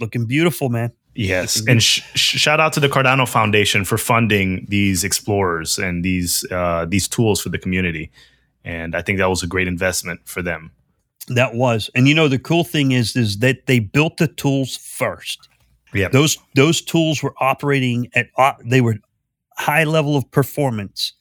[0.00, 0.92] looking beautiful, man.
[1.14, 6.44] Yes, and sh- shout out to the Cardano Foundation for funding these explorers and these
[6.50, 8.10] uh, these tools for the community.
[8.64, 10.70] And I think that was a great investment for them.
[11.28, 14.76] That was, and you know, the cool thing is, is that they built the tools
[14.76, 15.48] first.
[15.94, 16.08] Yeah.
[16.08, 18.96] those those tools were operating at uh, they were
[19.58, 21.12] high level of performance,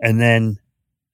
[0.00, 0.58] and then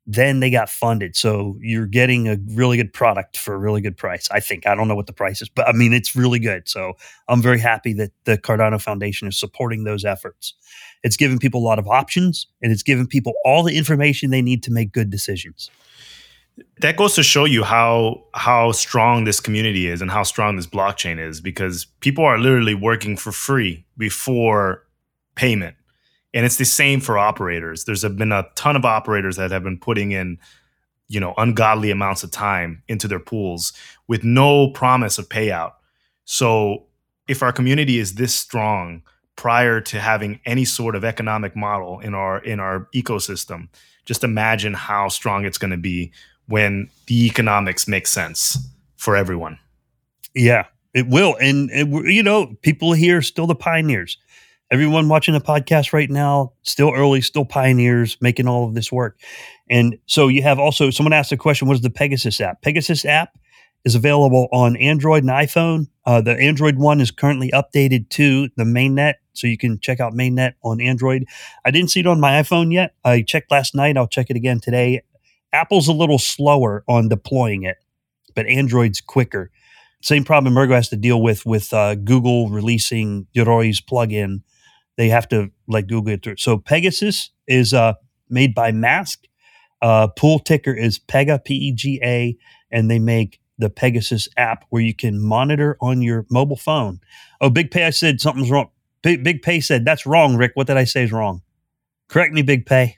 [0.07, 1.17] then they got funded.
[1.17, 4.29] So you're getting a really good product for a really good price.
[4.31, 6.69] I think I don't know what the price is, but I mean it's really good.
[6.69, 6.95] So
[7.29, 10.55] I'm very happy that the Cardano Foundation is supporting those efforts.
[11.03, 14.43] It's giving people a lot of options, and it's giving people all the information they
[14.43, 15.71] need to make good decisions.
[16.81, 20.67] That goes to show you how how strong this community is and how strong this
[20.67, 24.85] blockchain is because people are literally working for free before
[25.35, 25.77] payment.
[26.35, 27.85] And it's the same for operators.
[27.85, 30.39] There's been a ton of operators that have been putting in,
[31.09, 33.73] you know, ungodly amounts of time into their pools
[34.09, 35.73] with no promise of payout.
[36.25, 36.87] So
[37.29, 39.03] if our community is this strong
[39.37, 43.69] prior to having any sort of economic model in our in our ecosystem,
[44.05, 46.13] just imagine how strong it's going to be
[46.49, 48.59] when the economics make sense
[48.97, 49.59] for everyone.
[50.35, 51.37] Yeah, it will.
[51.41, 54.19] And, it, you know, people here are still the pioneers.
[54.75, 59.21] Everyone watching the podcast right now, still early, still pioneers making all of this work.
[59.71, 62.61] And so you have also someone asked a question what is the Pegasus app?
[62.61, 63.39] Pegasus app
[63.85, 65.87] is available on Android and iPhone.
[66.05, 69.15] Uh, the Android one is currently updated to the mainnet.
[69.33, 71.27] So you can check out mainnet on Android.
[71.65, 72.97] I didn't see it on my iPhone yet.
[73.05, 73.97] I checked last night.
[73.97, 75.03] I'll check it again today.
[75.53, 77.77] Apple's a little slower on deploying it,
[78.35, 79.53] but Android's quicker.
[80.03, 84.43] Same problem Emurgo has to deal with with uh, Google releasing Yoroi's plugin.
[84.97, 86.37] They have to like Google it through.
[86.37, 87.95] So Pegasus is uh,
[88.29, 89.25] made by Mask.
[89.83, 92.37] Uh, pool ticker is Pega, P E G A,
[92.71, 97.01] and they make the Pegasus app where you can monitor on your mobile phone.
[97.41, 98.71] Oh, Big Pay, I said something's wrong.
[99.03, 100.53] Big, Big Pay said that's wrong, Rick.
[100.55, 101.43] What did I say is wrong?
[102.09, 102.97] Correct me, Big Pay.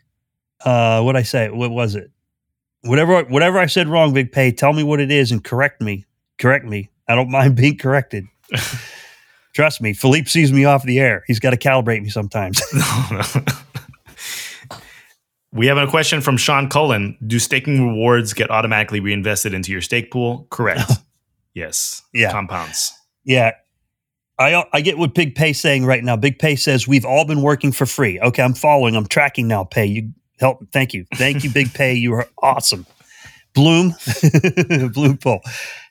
[0.65, 1.51] Uh, what I say?
[1.51, 2.11] What was it?
[2.83, 4.53] Whatever, whatever I said wrong, Big Pay.
[4.53, 6.07] Tell me what it is and correct me.
[6.39, 6.91] Correct me.
[7.09, 8.27] I don't mind being corrected.
[9.57, 11.25] Trust me, Philippe sees me off the air.
[11.27, 12.61] He's got to calibrate me sometimes.
[15.53, 17.17] we have a question from Sean Cullen.
[17.27, 20.47] Do staking rewards get automatically reinvested into your stake pool?
[20.51, 20.93] Correct.
[21.55, 22.03] yes.
[22.13, 22.33] Yeah.
[22.33, 22.93] Compounds.
[23.25, 23.53] yeah.
[24.39, 26.17] I, I get what Big Pay saying right now.
[26.17, 28.21] Big Pay says we've all been working for free.
[28.21, 28.95] Okay, I'm following.
[28.95, 29.65] I'm tracking now.
[29.65, 30.63] Pay you help.
[30.71, 31.95] Thank you, thank you, Big Pay.
[31.95, 32.85] You are awesome.
[33.55, 33.95] Bloom,
[34.93, 35.41] Bloom Pool.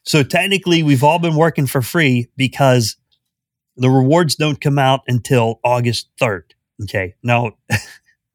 [0.03, 2.95] So technically, we've all been working for free because
[3.77, 6.53] the rewards don't come out until August third.
[6.83, 7.51] Okay, now,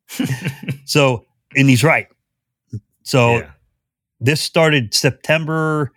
[0.84, 1.24] so
[1.56, 2.08] and he's right.
[3.02, 3.50] So Yeah.
[4.20, 5.92] this started September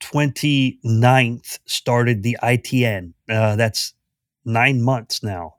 [0.00, 3.12] 29th started the ITN.
[3.28, 3.94] Uh, that's
[4.44, 5.54] nine months now.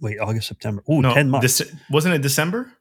[0.00, 0.82] Wait, August, September.
[0.90, 1.60] Ooh, no, 10 months.
[1.90, 2.72] Wasn't it December?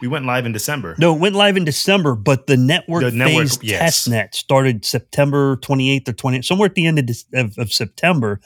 [0.00, 0.94] We went live in December.
[0.98, 3.80] no, it went live in December, but the network The network, phase yes.
[3.80, 8.40] test net started September 28th or 20th, somewhere at the end of, of, of September,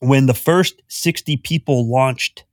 [0.00, 2.44] when the first 60 people launched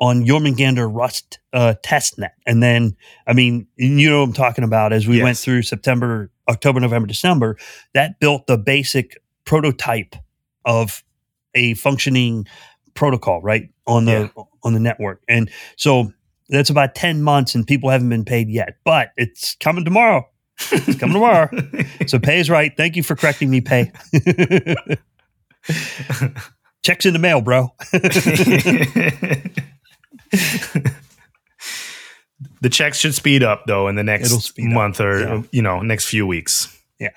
[0.00, 2.32] on Jormungandr Rust uh, testnet.
[2.46, 2.96] And then,
[3.26, 7.06] I mean, you know what I'm talking about as we went through September, October, November,
[7.06, 7.56] December,
[7.94, 10.14] that built the basic prototype
[10.64, 11.02] of
[11.54, 12.46] a functioning
[12.94, 13.70] protocol, right?
[13.86, 14.30] On the
[14.62, 15.22] on the network.
[15.28, 16.12] And so
[16.48, 18.76] that's about 10 months and people haven't been paid yet.
[18.84, 20.28] But it's coming tomorrow.
[20.70, 21.50] It's coming tomorrow.
[22.06, 22.72] So pay is right.
[22.76, 23.90] Thank you for correcting me, pay.
[26.82, 27.74] Checks in the mail, bro.
[32.60, 35.42] the checks should speed up though in the next speed up, month or yeah.
[35.50, 36.80] you know next few weeks.
[37.00, 37.10] Yeah,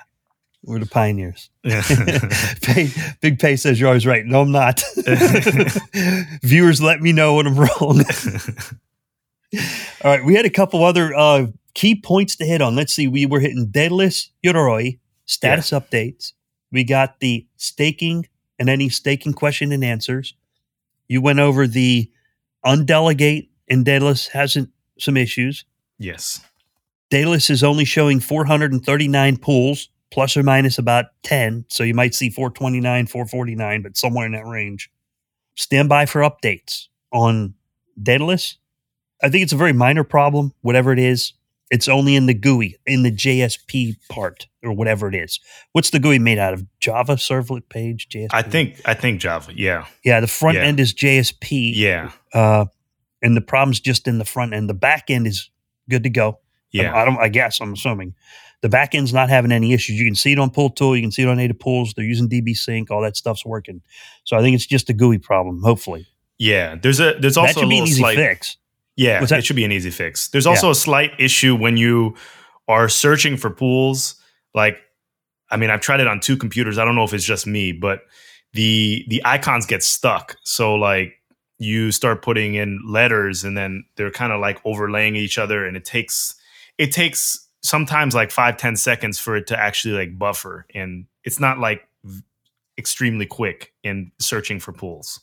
[0.64, 1.52] we're the pioneers.
[2.64, 2.90] Pay,
[3.22, 4.26] Big Pay says you're always right.
[4.26, 4.82] No, I'm not.
[6.42, 8.04] Viewers, let me know when I'm wrong.
[10.04, 12.76] All right, we had a couple other uh, key points to hit on.
[12.76, 13.08] Let's see.
[13.08, 16.34] We were hitting Daedalus Yoroi status updates.
[16.72, 18.28] We got the staking
[18.60, 20.36] and any staking question and answers.
[21.08, 22.12] You went over the
[22.66, 24.70] undelegate, and Daedalus hasn't
[25.00, 25.66] some issues.
[25.98, 26.42] yes.
[27.10, 31.66] Daedalus is only showing 439 pools, plus or minus about 10.
[31.68, 34.92] So you might see 429, 449, but somewhere in that range.
[35.56, 36.88] Stand by for updates.
[37.12, 37.56] on
[38.02, 38.59] Daedalus.
[39.22, 41.34] I think it's a very minor problem, whatever it is.
[41.72, 45.40] It's only in the GUI, in the JSP part, or whatever it is.
[45.74, 46.66] What's the GUI made out of?
[46.80, 48.30] Java servlet page, JSP.
[48.32, 49.52] I think I think Java.
[49.56, 50.64] Yeah, Yeah, the front Yeah.
[50.64, 51.74] end is JSP.
[51.76, 52.66] yeah, Uh,
[53.22, 54.68] and the problem's just in the front end.
[54.70, 55.50] The back end is
[55.90, 56.40] good to go.
[56.72, 56.96] yeah.
[56.96, 57.18] I don't.
[57.20, 58.16] I guess I'm assuming
[58.62, 60.00] the back end's not having any issues.
[60.00, 60.96] You can see it on Pool Tool.
[60.96, 61.94] You can see it on Ada Pools.
[61.94, 62.90] They're using DB Sync.
[62.90, 63.82] All that stuff's working.
[64.24, 65.62] So I think it's just a GUI problem.
[65.64, 66.08] Hopefully,
[66.40, 68.58] Yeah, there's a there's that also a should be an easy slight fix.
[69.00, 69.40] Yeah, that?
[69.40, 70.28] it should be an easy fix.
[70.28, 72.16] There's also a slight issue when you
[72.68, 74.16] are searching for pools.
[74.54, 74.78] Like,
[75.50, 76.78] I mean, I've tried it on two computers.
[76.78, 78.02] I don't know if it's just me, but
[78.52, 80.36] the the icons get stuck.
[80.44, 81.14] So like
[81.60, 85.78] you start putting in letters and then they're kind of like overlaying each other and
[85.78, 86.36] it takes
[86.78, 91.40] it takes sometimes like five ten seconds for it to actually like buffer and it's
[91.40, 91.88] not like
[92.78, 95.20] extremely quick in searching for pools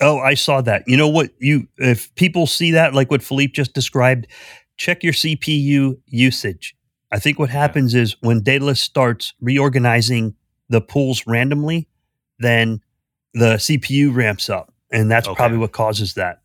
[0.00, 0.82] Oh, I saw that.
[0.86, 1.30] You know what?
[1.38, 4.26] You if people see that, like what Philippe just described,
[4.76, 6.76] check your CPU usage.
[7.12, 10.34] I think what happens is when Daedalus starts reorganizing
[10.68, 11.88] the pools randomly,
[12.40, 12.80] then
[13.34, 15.36] the CPU ramps up, and that's Okay.
[15.36, 16.40] probably what causes that.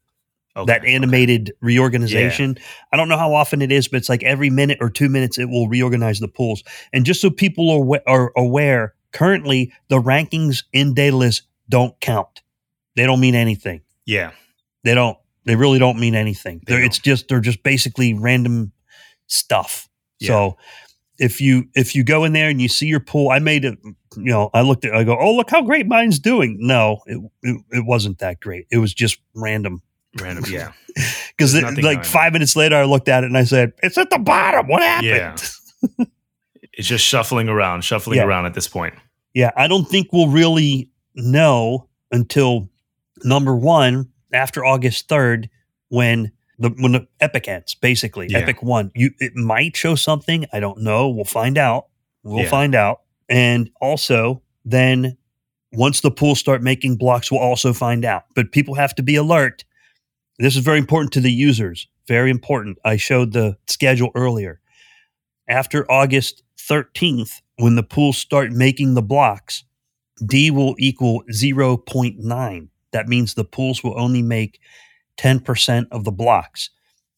[0.56, 0.94] okay, that okay.
[0.94, 2.58] animated reorganization.
[2.92, 5.38] I don't know how often it is, but it's like every minute or two minutes
[5.40, 6.64] it will reorganize the pools.
[6.94, 12.42] And just so people are, are aware, currently the rankings in Daedalus don't count.
[13.00, 13.82] They don't mean anything.
[14.06, 14.32] yeah
[14.84, 15.18] They don't.
[15.46, 16.62] They really don't mean anything.
[16.68, 18.72] They They're, it's just they're just basically random
[19.28, 19.88] stuff.
[20.22, 20.58] So
[21.18, 23.78] if you if you go in there and you see your pool, I made it.
[24.18, 24.94] You know, I looked at.
[24.94, 26.58] I go, oh look how great mine's doing.
[26.60, 28.68] No, it it, it wasn't that great.
[28.70, 29.82] It was just random.
[30.22, 30.74] random yeah
[31.38, 34.20] Because like five minutes later, I looked at it and I said, "It's at the
[34.20, 34.68] bottom.
[34.68, 36.06] What happened?" Yeah.
[36.74, 38.26] it's just shuffling around shuffling Yeah.
[38.26, 38.94] around at this point
[39.34, 42.70] Yeah, I don't think we'll really know until
[43.24, 45.50] number one after August third
[45.90, 47.76] when the when the Epoch ends.
[47.76, 48.40] Basically, Yeah.
[48.40, 48.92] Epoch one.
[48.96, 50.46] You it might show something.
[50.54, 51.10] I don't know.
[51.10, 51.88] We'll find out.
[52.24, 52.50] We'll Yeah.
[52.50, 53.02] find out.
[53.30, 55.18] And also, then
[55.72, 58.24] once the pools start making blocks, we'll also find out.
[58.36, 59.64] But people have to be alert.
[60.40, 61.88] This is very important to the users.
[62.08, 62.78] Very important.
[62.84, 64.60] I showed the schedule earlier.
[65.48, 69.64] After August 13th, when the pools start making the blocks,
[70.26, 72.70] D will equal 0.9.
[72.92, 74.60] That means the pools will only make
[75.18, 76.70] 10% of the blocks.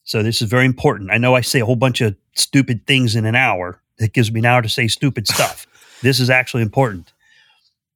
[0.04, 1.12] So this is very important.
[1.12, 3.82] I know I say a whole bunch of stupid things in an hour.
[3.98, 5.68] It gives me an hour to say stupid stuff.
[6.02, 7.14] this is actually important.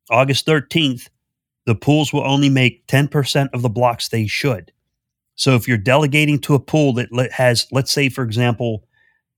[0.09, 1.09] August 13th,
[1.65, 4.71] the pools will only make 10% of the blocks they should.
[5.36, 8.88] So if you're delegating to a pool that has, let's say, for example,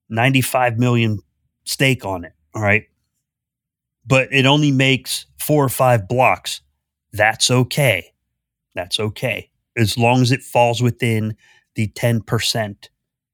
[0.10, 1.20] 95 million
[1.64, 2.86] stake on it, all right,
[4.06, 6.62] but it only makes four or five blocks,
[7.14, 8.12] that's okay.
[8.78, 9.50] That's okay.
[9.76, 11.36] As long as it falls within
[11.76, 12.90] the 10%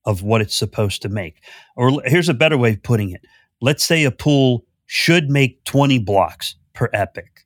[0.05, 1.43] of what it's supposed to make.
[1.75, 3.21] Or here's a better way of putting it.
[3.61, 7.45] Let's say a pool should make 20 blocks per epoch,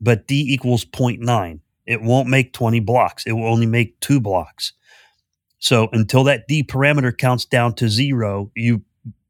[0.00, 1.60] but D equals 0.9.
[1.86, 3.26] It won't make 20 blocks.
[3.26, 4.72] It will only make two blocks.
[5.58, 8.82] So until that D parameter counts down to zero, you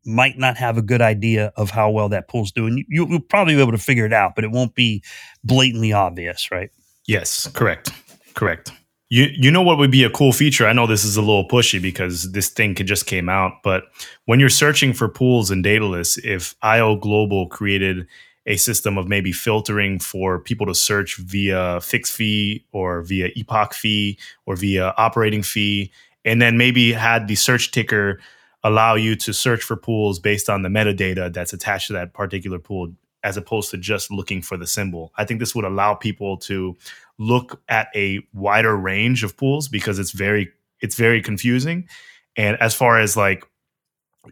[0.04, 2.84] might not have a good idea of how well that pool's doing.
[2.88, 5.02] You, you'll probably be able to figure it out, but it won't be
[5.44, 6.70] blatantly obvious, right?
[7.06, 7.90] Yes, correct.
[8.34, 8.72] Correct.
[9.10, 10.66] You you know what would be a cool feature?
[10.66, 13.84] I know this is a little pushy because this thing could just came out, but
[14.24, 18.06] when you're searching for pools in Daedalus, if IO Global created
[18.46, 23.74] a system of maybe filtering for people to search via fixed fee or via epoch
[23.74, 25.92] fee or via operating fee,
[26.24, 28.18] and then maybe had the search ticker
[28.64, 32.58] allow you to search for pools based on the metadata that's attached to that particular
[32.58, 32.92] pool
[33.24, 35.12] as opposed to just looking for the symbol.
[35.16, 36.76] I think this would allow people to
[37.18, 40.50] look at a wider range of pools because it's very
[40.80, 41.88] it's very confusing.
[42.36, 43.44] And as far as like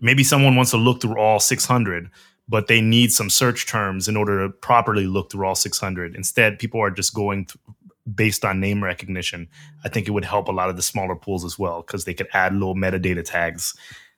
[0.01, 2.11] maybe someone wants to look through all 600
[2.51, 6.17] but they need some search terms in order to properly look through all 600.
[6.17, 7.57] Instead, people are just going th-
[8.13, 9.49] based on name recognition.
[9.85, 12.13] I think it would help a lot of the smaller pools as well because they
[12.13, 13.75] could add little metadata tags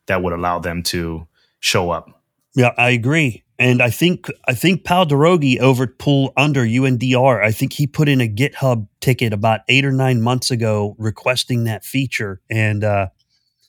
[0.07, 1.29] that would allow them to
[1.61, 2.22] show up.
[2.55, 3.45] Yeah, I agree.
[3.59, 7.87] And I think I think Pal Derogi over at Pool Under UNDR, I think he
[7.87, 12.41] put in a GitHub ticket about eight or nine months ago requesting that feature.
[12.51, 13.09] And uh,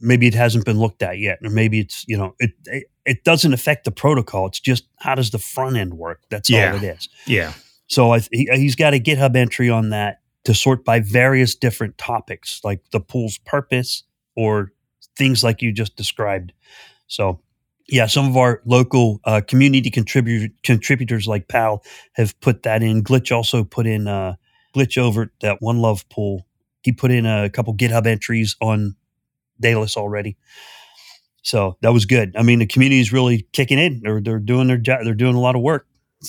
[0.02, 1.40] maybe it hasn't been looked at yet.
[1.44, 4.48] Or maybe it's, you know, it, it it doesn't affect the protocol.
[4.48, 6.22] It's just how does the front end work?
[6.30, 6.72] That's Yeah.
[6.72, 7.08] all it is.
[7.28, 7.54] Yeah.
[7.88, 11.98] So I, he, he's got a GitHub entry on that to sort by various different
[11.98, 14.04] topics, like the pool's purpose
[14.36, 14.72] or
[15.18, 16.54] things like you just described.
[17.08, 17.42] So,
[17.88, 23.04] yeah, some of our local uh, community contributor, contributors like Pal have put that in.
[23.04, 24.36] Glitch also put in uh,
[24.76, 26.46] Glitch over that One Love pool
[26.84, 28.96] he put in a couple GitHub entries on
[29.60, 30.38] Daedalus already.
[31.42, 32.36] So that was good.
[32.38, 34.02] I mean, the community is really kicking in.
[34.04, 35.00] They're they're doing their job.
[35.04, 35.88] They're doing a lot of work.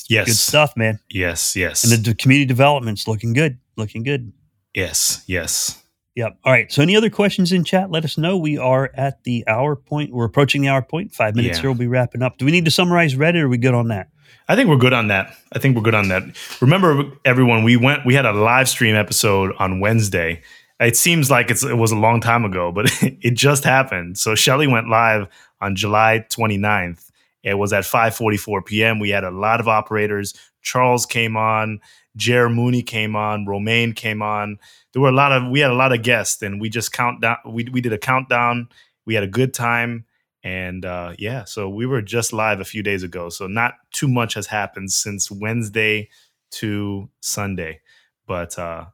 [0.09, 0.27] Yes.
[0.27, 0.99] Good stuff, man.
[1.09, 1.85] Yes, yes.
[1.85, 3.59] And the, the community development's looking good.
[3.77, 4.33] Looking good.
[4.75, 5.84] yes, yes.
[6.17, 6.39] Yep.
[6.45, 6.71] All right.
[6.71, 7.91] So, any other questions in chat?
[7.91, 8.37] Let us know.
[8.37, 10.13] We are at the hour point.
[10.13, 11.13] We're approaching the hour point.
[11.13, 11.63] Five minutes Yeah.
[11.63, 11.71] here.
[11.71, 12.39] We'll be wrapping up.
[12.39, 13.41] Do we need to summarize Reddit?
[13.43, 14.09] Or are we good on that?
[14.49, 15.35] I think we're good on that.
[15.53, 16.23] I think we're good on that.
[16.61, 18.05] Remember, everyone, we went.
[18.07, 20.43] We had a live stream episode on Wednesday.
[20.81, 24.19] It seems like it's, it was a long time ago, but it just happened.
[24.19, 25.27] So Shelley went live
[25.61, 27.11] on July 29th.
[27.43, 28.99] It was at 5:44 p.m.
[29.01, 30.35] We had a lot of operators.
[30.63, 31.81] Charles came on.
[32.17, 33.45] Jer Mooney came on.
[33.47, 34.59] Romain came on.
[34.95, 37.21] There were a lot of we had a lot of guests, and we just count
[37.21, 37.37] down.
[37.45, 38.69] We we did a countdown.
[39.05, 40.07] We had a good time.
[40.43, 43.31] And uh, yeah, so we were just live a few days ago.
[43.31, 46.11] So not too much has happened since Wednesday
[46.53, 47.81] to Sunday,
[48.27, 48.85] but uh,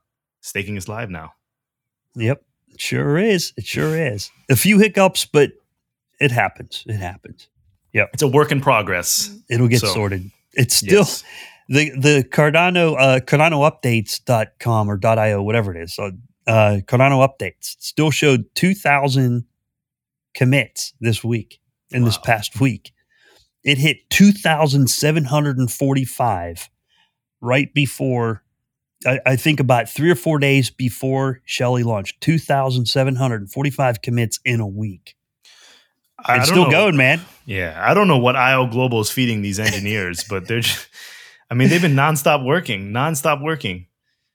[0.40, 1.32] staking is live now.
[2.14, 2.42] Yep.
[2.68, 3.52] It sure is.
[3.56, 4.30] It sure is.
[4.48, 5.50] A few hiccups, but
[6.20, 6.84] it happens.
[6.86, 7.48] It happens.
[7.92, 8.10] Yep.
[8.14, 9.36] It's a work in progress.
[9.48, 10.30] It'll get So, sorted.
[10.54, 11.24] It's still Yes.
[11.72, 15.94] The the Cardano uh CardanoUpdates.com or .io whatever it is.
[15.94, 16.10] So
[16.46, 19.44] uh Cardano updates still showed 2000
[20.34, 21.60] commits this week
[21.92, 22.92] in this past week.
[23.62, 26.70] It hit 2745
[27.40, 28.42] right before
[29.06, 32.20] I, I think about 3 or 4 days before Shelley launched.
[32.20, 35.14] 2745 commits in a week.
[36.22, 37.20] I It's still know- going, man.
[37.46, 40.60] Yeah, I don't know what IO Global is feeding these engineers, but they're.
[40.60, 40.86] Just,
[41.50, 43.86] I mean, they've been nonstop working, nonstop working.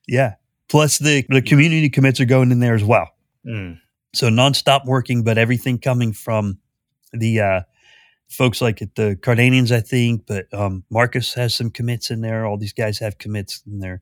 [0.08, 0.36] Yeah.
[0.68, 3.10] Plus the the community commits are going in there as well.
[3.46, 3.80] Mm.
[4.14, 6.60] So nonstop working, but everything coming from
[7.14, 7.62] the uh,
[8.30, 10.26] folks like at the Cardanians, I think.
[10.26, 12.46] But um, Marcus has some commits in there.
[12.46, 14.02] All these guys have commits in there,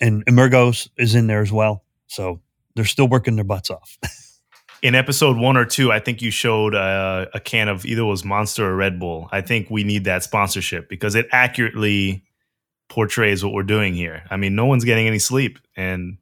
[0.00, 1.84] and Emurgo's is in there as well.
[2.06, 2.40] So
[2.74, 3.98] they're still working their butts off.
[4.82, 8.04] In episode one or two, I think you showed uh, a can of either it
[8.04, 9.26] was Monster or Red Bull.
[9.32, 12.22] I think we need that sponsorship because it accurately
[12.88, 14.22] portrays what we're doing here.
[14.30, 16.18] I mean, no one's getting any sleep, and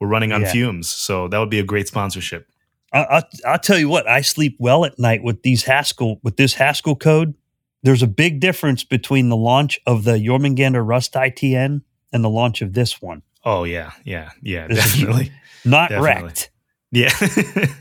[0.00, 0.52] we're running on Yeah.
[0.52, 0.88] fumes.
[0.88, 2.46] So that would be a great sponsorship.
[2.92, 6.36] I, I, I'll tell you what, I sleep well at night with these Haskell with
[6.36, 7.34] this Haskell code.
[7.82, 11.82] There's a big difference between the launch of the Jormungandr Rust ITN
[12.12, 13.22] and the launch of this one.
[13.44, 15.32] Oh yeah, yeah, yeah, This definitely.
[15.64, 16.22] Not Definitely.
[16.24, 16.50] wrecked.
[16.90, 17.10] Yeah,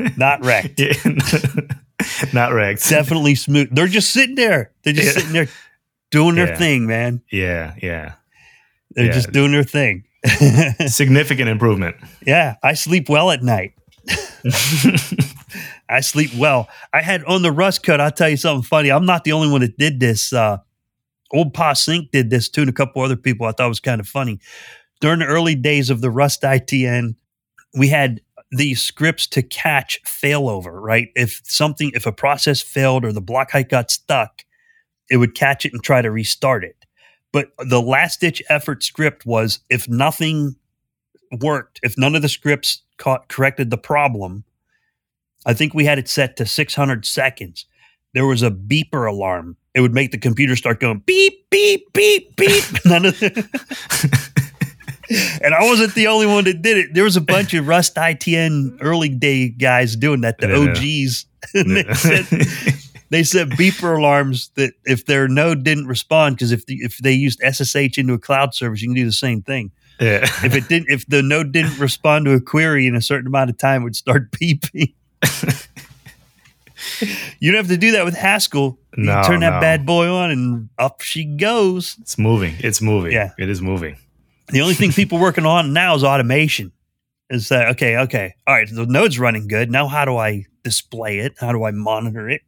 [0.18, 0.80] Not wrecked.
[0.80, 0.94] Yeah.
[2.34, 2.88] Not wrecked.
[2.90, 3.70] Definitely smooth.
[3.74, 4.72] They're just sitting there.
[4.84, 5.14] They're just Yeah.
[5.14, 5.48] sitting there
[6.12, 6.58] doing their Yeah.
[6.58, 7.22] thing, man.
[7.32, 8.14] Yeah, yeah.
[8.92, 9.12] They're Yeah.
[9.14, 10.04] just doing their thing.
[10.88, 11.96] Significant improvement.
[12.26, 13.74] yeah, I sleep well at night.
[15.90, 16.68] I sleep well.
[16.94, 18.02] I had on the rust cut.
[18.02, 18.90] I'll tell you something funny.
[18.92, 20.34] I'm not the only one that did this.
[20.34, 20.58] Uh,
[21.32, 23.48] Old Pa Sync did this too, and a couple other people.
[23.48, 24.40] I thought was kind of funny.
[25.02, 27.16] During the early days of the Rust ITN,
[27.78, 30.82] we had these scripts to catch failover.
[30.82, 34.44] Right, if something, if a process failed or the block height got stuck,
[35.10, 36.76] it would catch it and try to restart it.
[37.34, 40.56] But the last ditch effort script was if nothing
[41.42, 44.44] worked, if none of the scripts caught, corrected the problem,
[45.46, 47.66] I think we had it set to 600 seconds.
[48.14, 49.58] There was a beeper alarm.
[49.76, 52.64] It would make the computer start going beep, beep, beep, beep.
[52.86, 54.30] None of the,
[55.44, 56.94] and I wasn't the only one that did it.
[56.94, 60.72] There was a bunch of Rust ITN early day guys doing that, the Yeah.
[60.72, 61.26] OGs.
[61.54, 61.78] And
[63.10, 66.98] they said, set beeper alarms that if their node didn't respond, because if the, if
[66.98, 69.72] they used SSH into a cloud service, you can do the same thing.
[70.00, 70.24] yeah.
[70.44, 73.50] If it didn't, if the node didn't respond to a query in a certain amount
[73.50, 74.94] of time, it would start beeping.
[77.40, 78.78] you don't have to do that with Haskell.
[78.98, 79.60] You No, turn that no.
[79.62, 81.96] bad boy on, and up she goes.
[82.02, 82.56] it's moving.
[82.60, 83.12] It's moving.
[83.14, 83.32] Yeah.
[83.38, 83.98] It is moving.
[84.50, 86.72] The only thing people working on now is automation.
[87.30, 87.98] Is that uh, okay?
[87.98, 88.68] Okay, all right.
[88.72, 89.70] The node's running good.
[89.70, 91.34] Now, how do I display it?
[91.40, 92.42] How do I monitor it?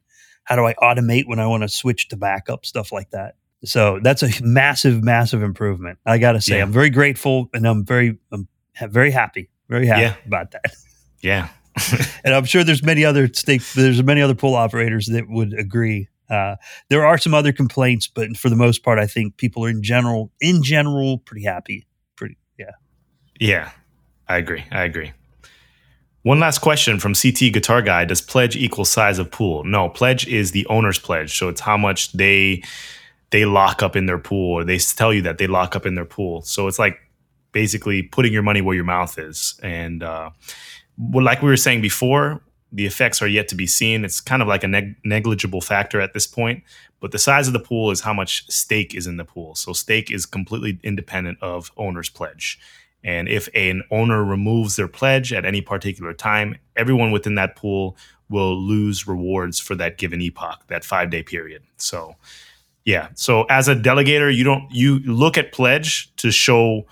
[0.50, 3.36] How do I automate when I want to switch to backup stuff like that?
[3.64, 6.00] So that's a massive, massive improvement.
[6.08, 6.64] I got to say, Yeah.
[6.64, 8.48] I'm very grateful and I'm very, I'm
[8.90, 10.16] very happy, very happy Yeah.
[10.26, 10.66] about that.
[11.22, 11.50] Yeah.
[12.24, 16.08] And I'm sure there's many other stake, there's many other pool operators that would agree.
[16.30, 16.56] Uh,
[16.90, 19.84] there are some other complaints, but for the most part, I think people are in
[19.84, 21.86] general, in general, pretty happy.
[22.16, 22.72] Pretty, yeah.
[23.40, 23.72] Yeah.
[24.28, 24.64] I agree.
[24.72, 25.12] I agree.
[26.24, 28.04] One last question from CT Guitar Guy.
[28.06, 29.64] Does pledge equal size of pool?
[29.64, 31.38] No, pledge is the owner's pledge.
[31.38, 32.64] So it's how much they
[33.32, 35.96] they lock up in their pool or they tell you that they lock up in
[35.96, 36.42] their pool.
[36.42, 36.98] So it's like
[37.52, 39.60] basically putting your money where your mouth is.
[39.64, 40.32] And uh,
[40.98, 42.42] well, like we were saying before,
[42.72, 44.04] the effects are yet to be seen.
[44.04, 46.64] It's kind of like a neg- negligible factor at this point.
[47.00, 49.56] But the size of the pool is how much stake is in the pool.
[49.56, 52.60] So stake is completely independent of owner's pledge.
[53.04, 57.96] And if an owner removes their pledge at any particular time, everyone within that pool
[58.30, 61.64] will lose rewards for that given epoch, that five day period.
[61.78, 62.16] So,
[62.86, 63.10] yeah.
[63.16, 66.86] So as a delegator, you don't you look at pledge to show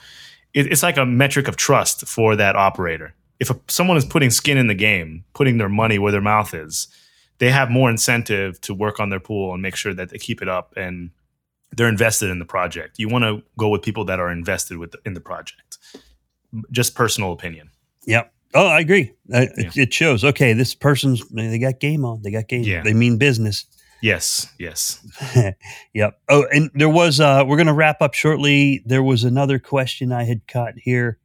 [0.54, 3.14] it, it's like a metric of trust for that operator.
[3.40, 6.54] If a, someone is putting skin in the game, putting their money where their mouth
[6.54, 6.88] is,
[7.40, 10.42] they have more incentive to work on their pool and make sure that they keep
[10.42, 11.12] it up and
[11.76, 12.98] they're invested in the project.
[12.98, 15.78] You want to go with people that are invested with the, in the project.
[16.72, 17.70] Just personal opinion.
[18.06, 18.34] Yep.
[18.54, 19.14] Oh, I agree.
[19.34, 19.48] Uh, yeah.
[19.58, 20.24] it, it, shows.
[20.24, 22.22] Okay, this person's they got game on.
[22.22, 22.64] They got game.
[22.64, 22.82] Yeah.
[22.82, 23.66] They mean business.
[24.02, 24.48] Yes.
[24.58, 25.06] Yes.
[25.94, 26.20] yep.
[26.30, 27.20] Oh, and there was.
[27.20, 28.84] uh We're going to wrap up shortly.
[28.86, 31.20] There was another question I had caught here.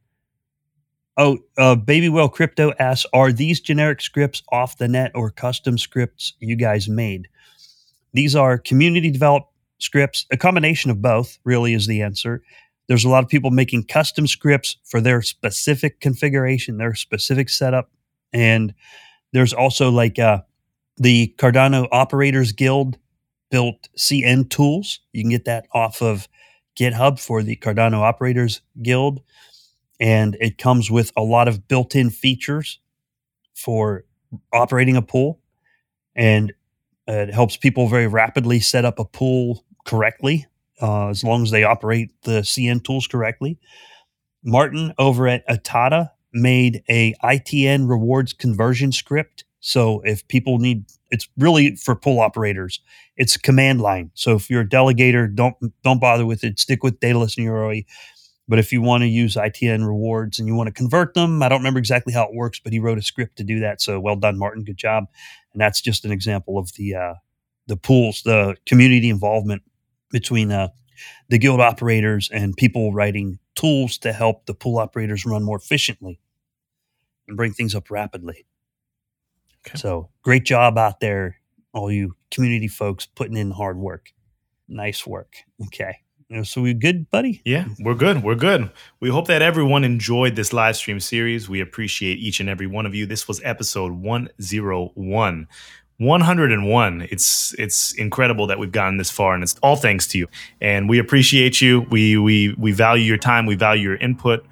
[1.15, 5.77] Oh, uh, Baby Well Crypto asks, are these generic scripts off the net or custom
[5.77, 7.27] scripts you guys made?
[8.13, 12.41] These are community developed scripts, a combination of both, really, is the answer.
[12.87, 17.89] There's a lot of people making custom scripts for their specific configuration, their specific setup.
[18.33, 18.73] And
[19.31, 20.41] there's also like uh,
[20.97, 22.97] the Cardano Operators Guild
[23.49, 24.99] built CN tools.
[25.11, 26.27] You can get that off of
[26.77, 29.21] GitHub for the Cardano Operators Guild.
[29.99, 32.79] And it comes with a lot of built in features
[33.55, 34.05] for
[34.51, 35.39] operating a pool.
[36.15, 36.53] And
[37.07, 40.45] it helps people very rapidly set up a pool correctly,
[40.81, 43.59] uh, as long as they operate the CN tools correctly.
[44.43, 49.45] Martin over at Atada made a ITN rewards conversion script.
[49.59, 52.81] So if people need, it's really for pool operators.
[53.15, 54.11] It's command line.
[54.13, 56.59] So if you're a delegator, don't don't bother with it.
[56.59, 57.85] Stick with Daedalus and Yoroi.
[58.47, 61.49] But if you want to use ITN rewards and you want to convert them, I
[61.49, 63.81] don't remember exactly how it works, but he wrote a script to do that.
[63.81, 64.63] So well done, Martin.
[64.63, 65.05] Good job.
[65.53, 67.13] And that's just an example of the uh,
[67.67, 69.63] the pools, the community involvement
[70.11, 70.69] between uh,
[71.29, 76.19] the guild operators and people writing tools to help the pool operators run more efficiently
[77.27, 78.45] and bring things up rapidly.
[79.65, 79.77] Okay.
[79.77, 81.37] So great job out there,
[81.73, 84.11] all you community folks putting in hard work.
[84.67, 85.35] Nice work.
[85.67, 86.02] Okay.
[86.41, 87.41] So we good, buddy?
[87.45, 88.23] Yeah, we're good.
[88.23, 88.71] We're good.
[88.99, 91.47] We hope that everyone enjoyed this live stream series.
[91.47, 93.05] We appreciate each and every one of you.
[93.05, 95.47] This was episode 101.
[95.99, 100.27] 101 it's it's incredible that we've gotten this far and it's all thanks to you
[100.59, 104.43] and we appreciate you we we we value your time we value your input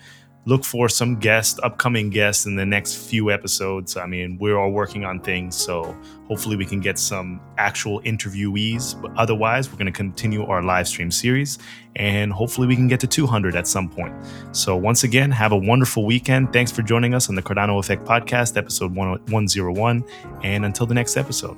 [0.45, 3.95] look for some guests, upcoming guests in the next few episodes.
[3.95, 5.95] I mean, we're all working on things, so
[6.27, 8.99] hopefully we can get some actual interviewees.
[8.99, 11.59] But otherwise, we're going to continue our live stream series,
[11.95, 14.13] and hopefully we can get to 200 at some point.
[14.51, 16.51] So once again, have a wonderful weekend.
[16.53, 20.03] Thanks for joining us on the Cardano Effect Podcast, episode 101.
[20.43, 21.57] And until the next episode,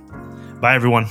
[0.59, 1.07] bye everyone.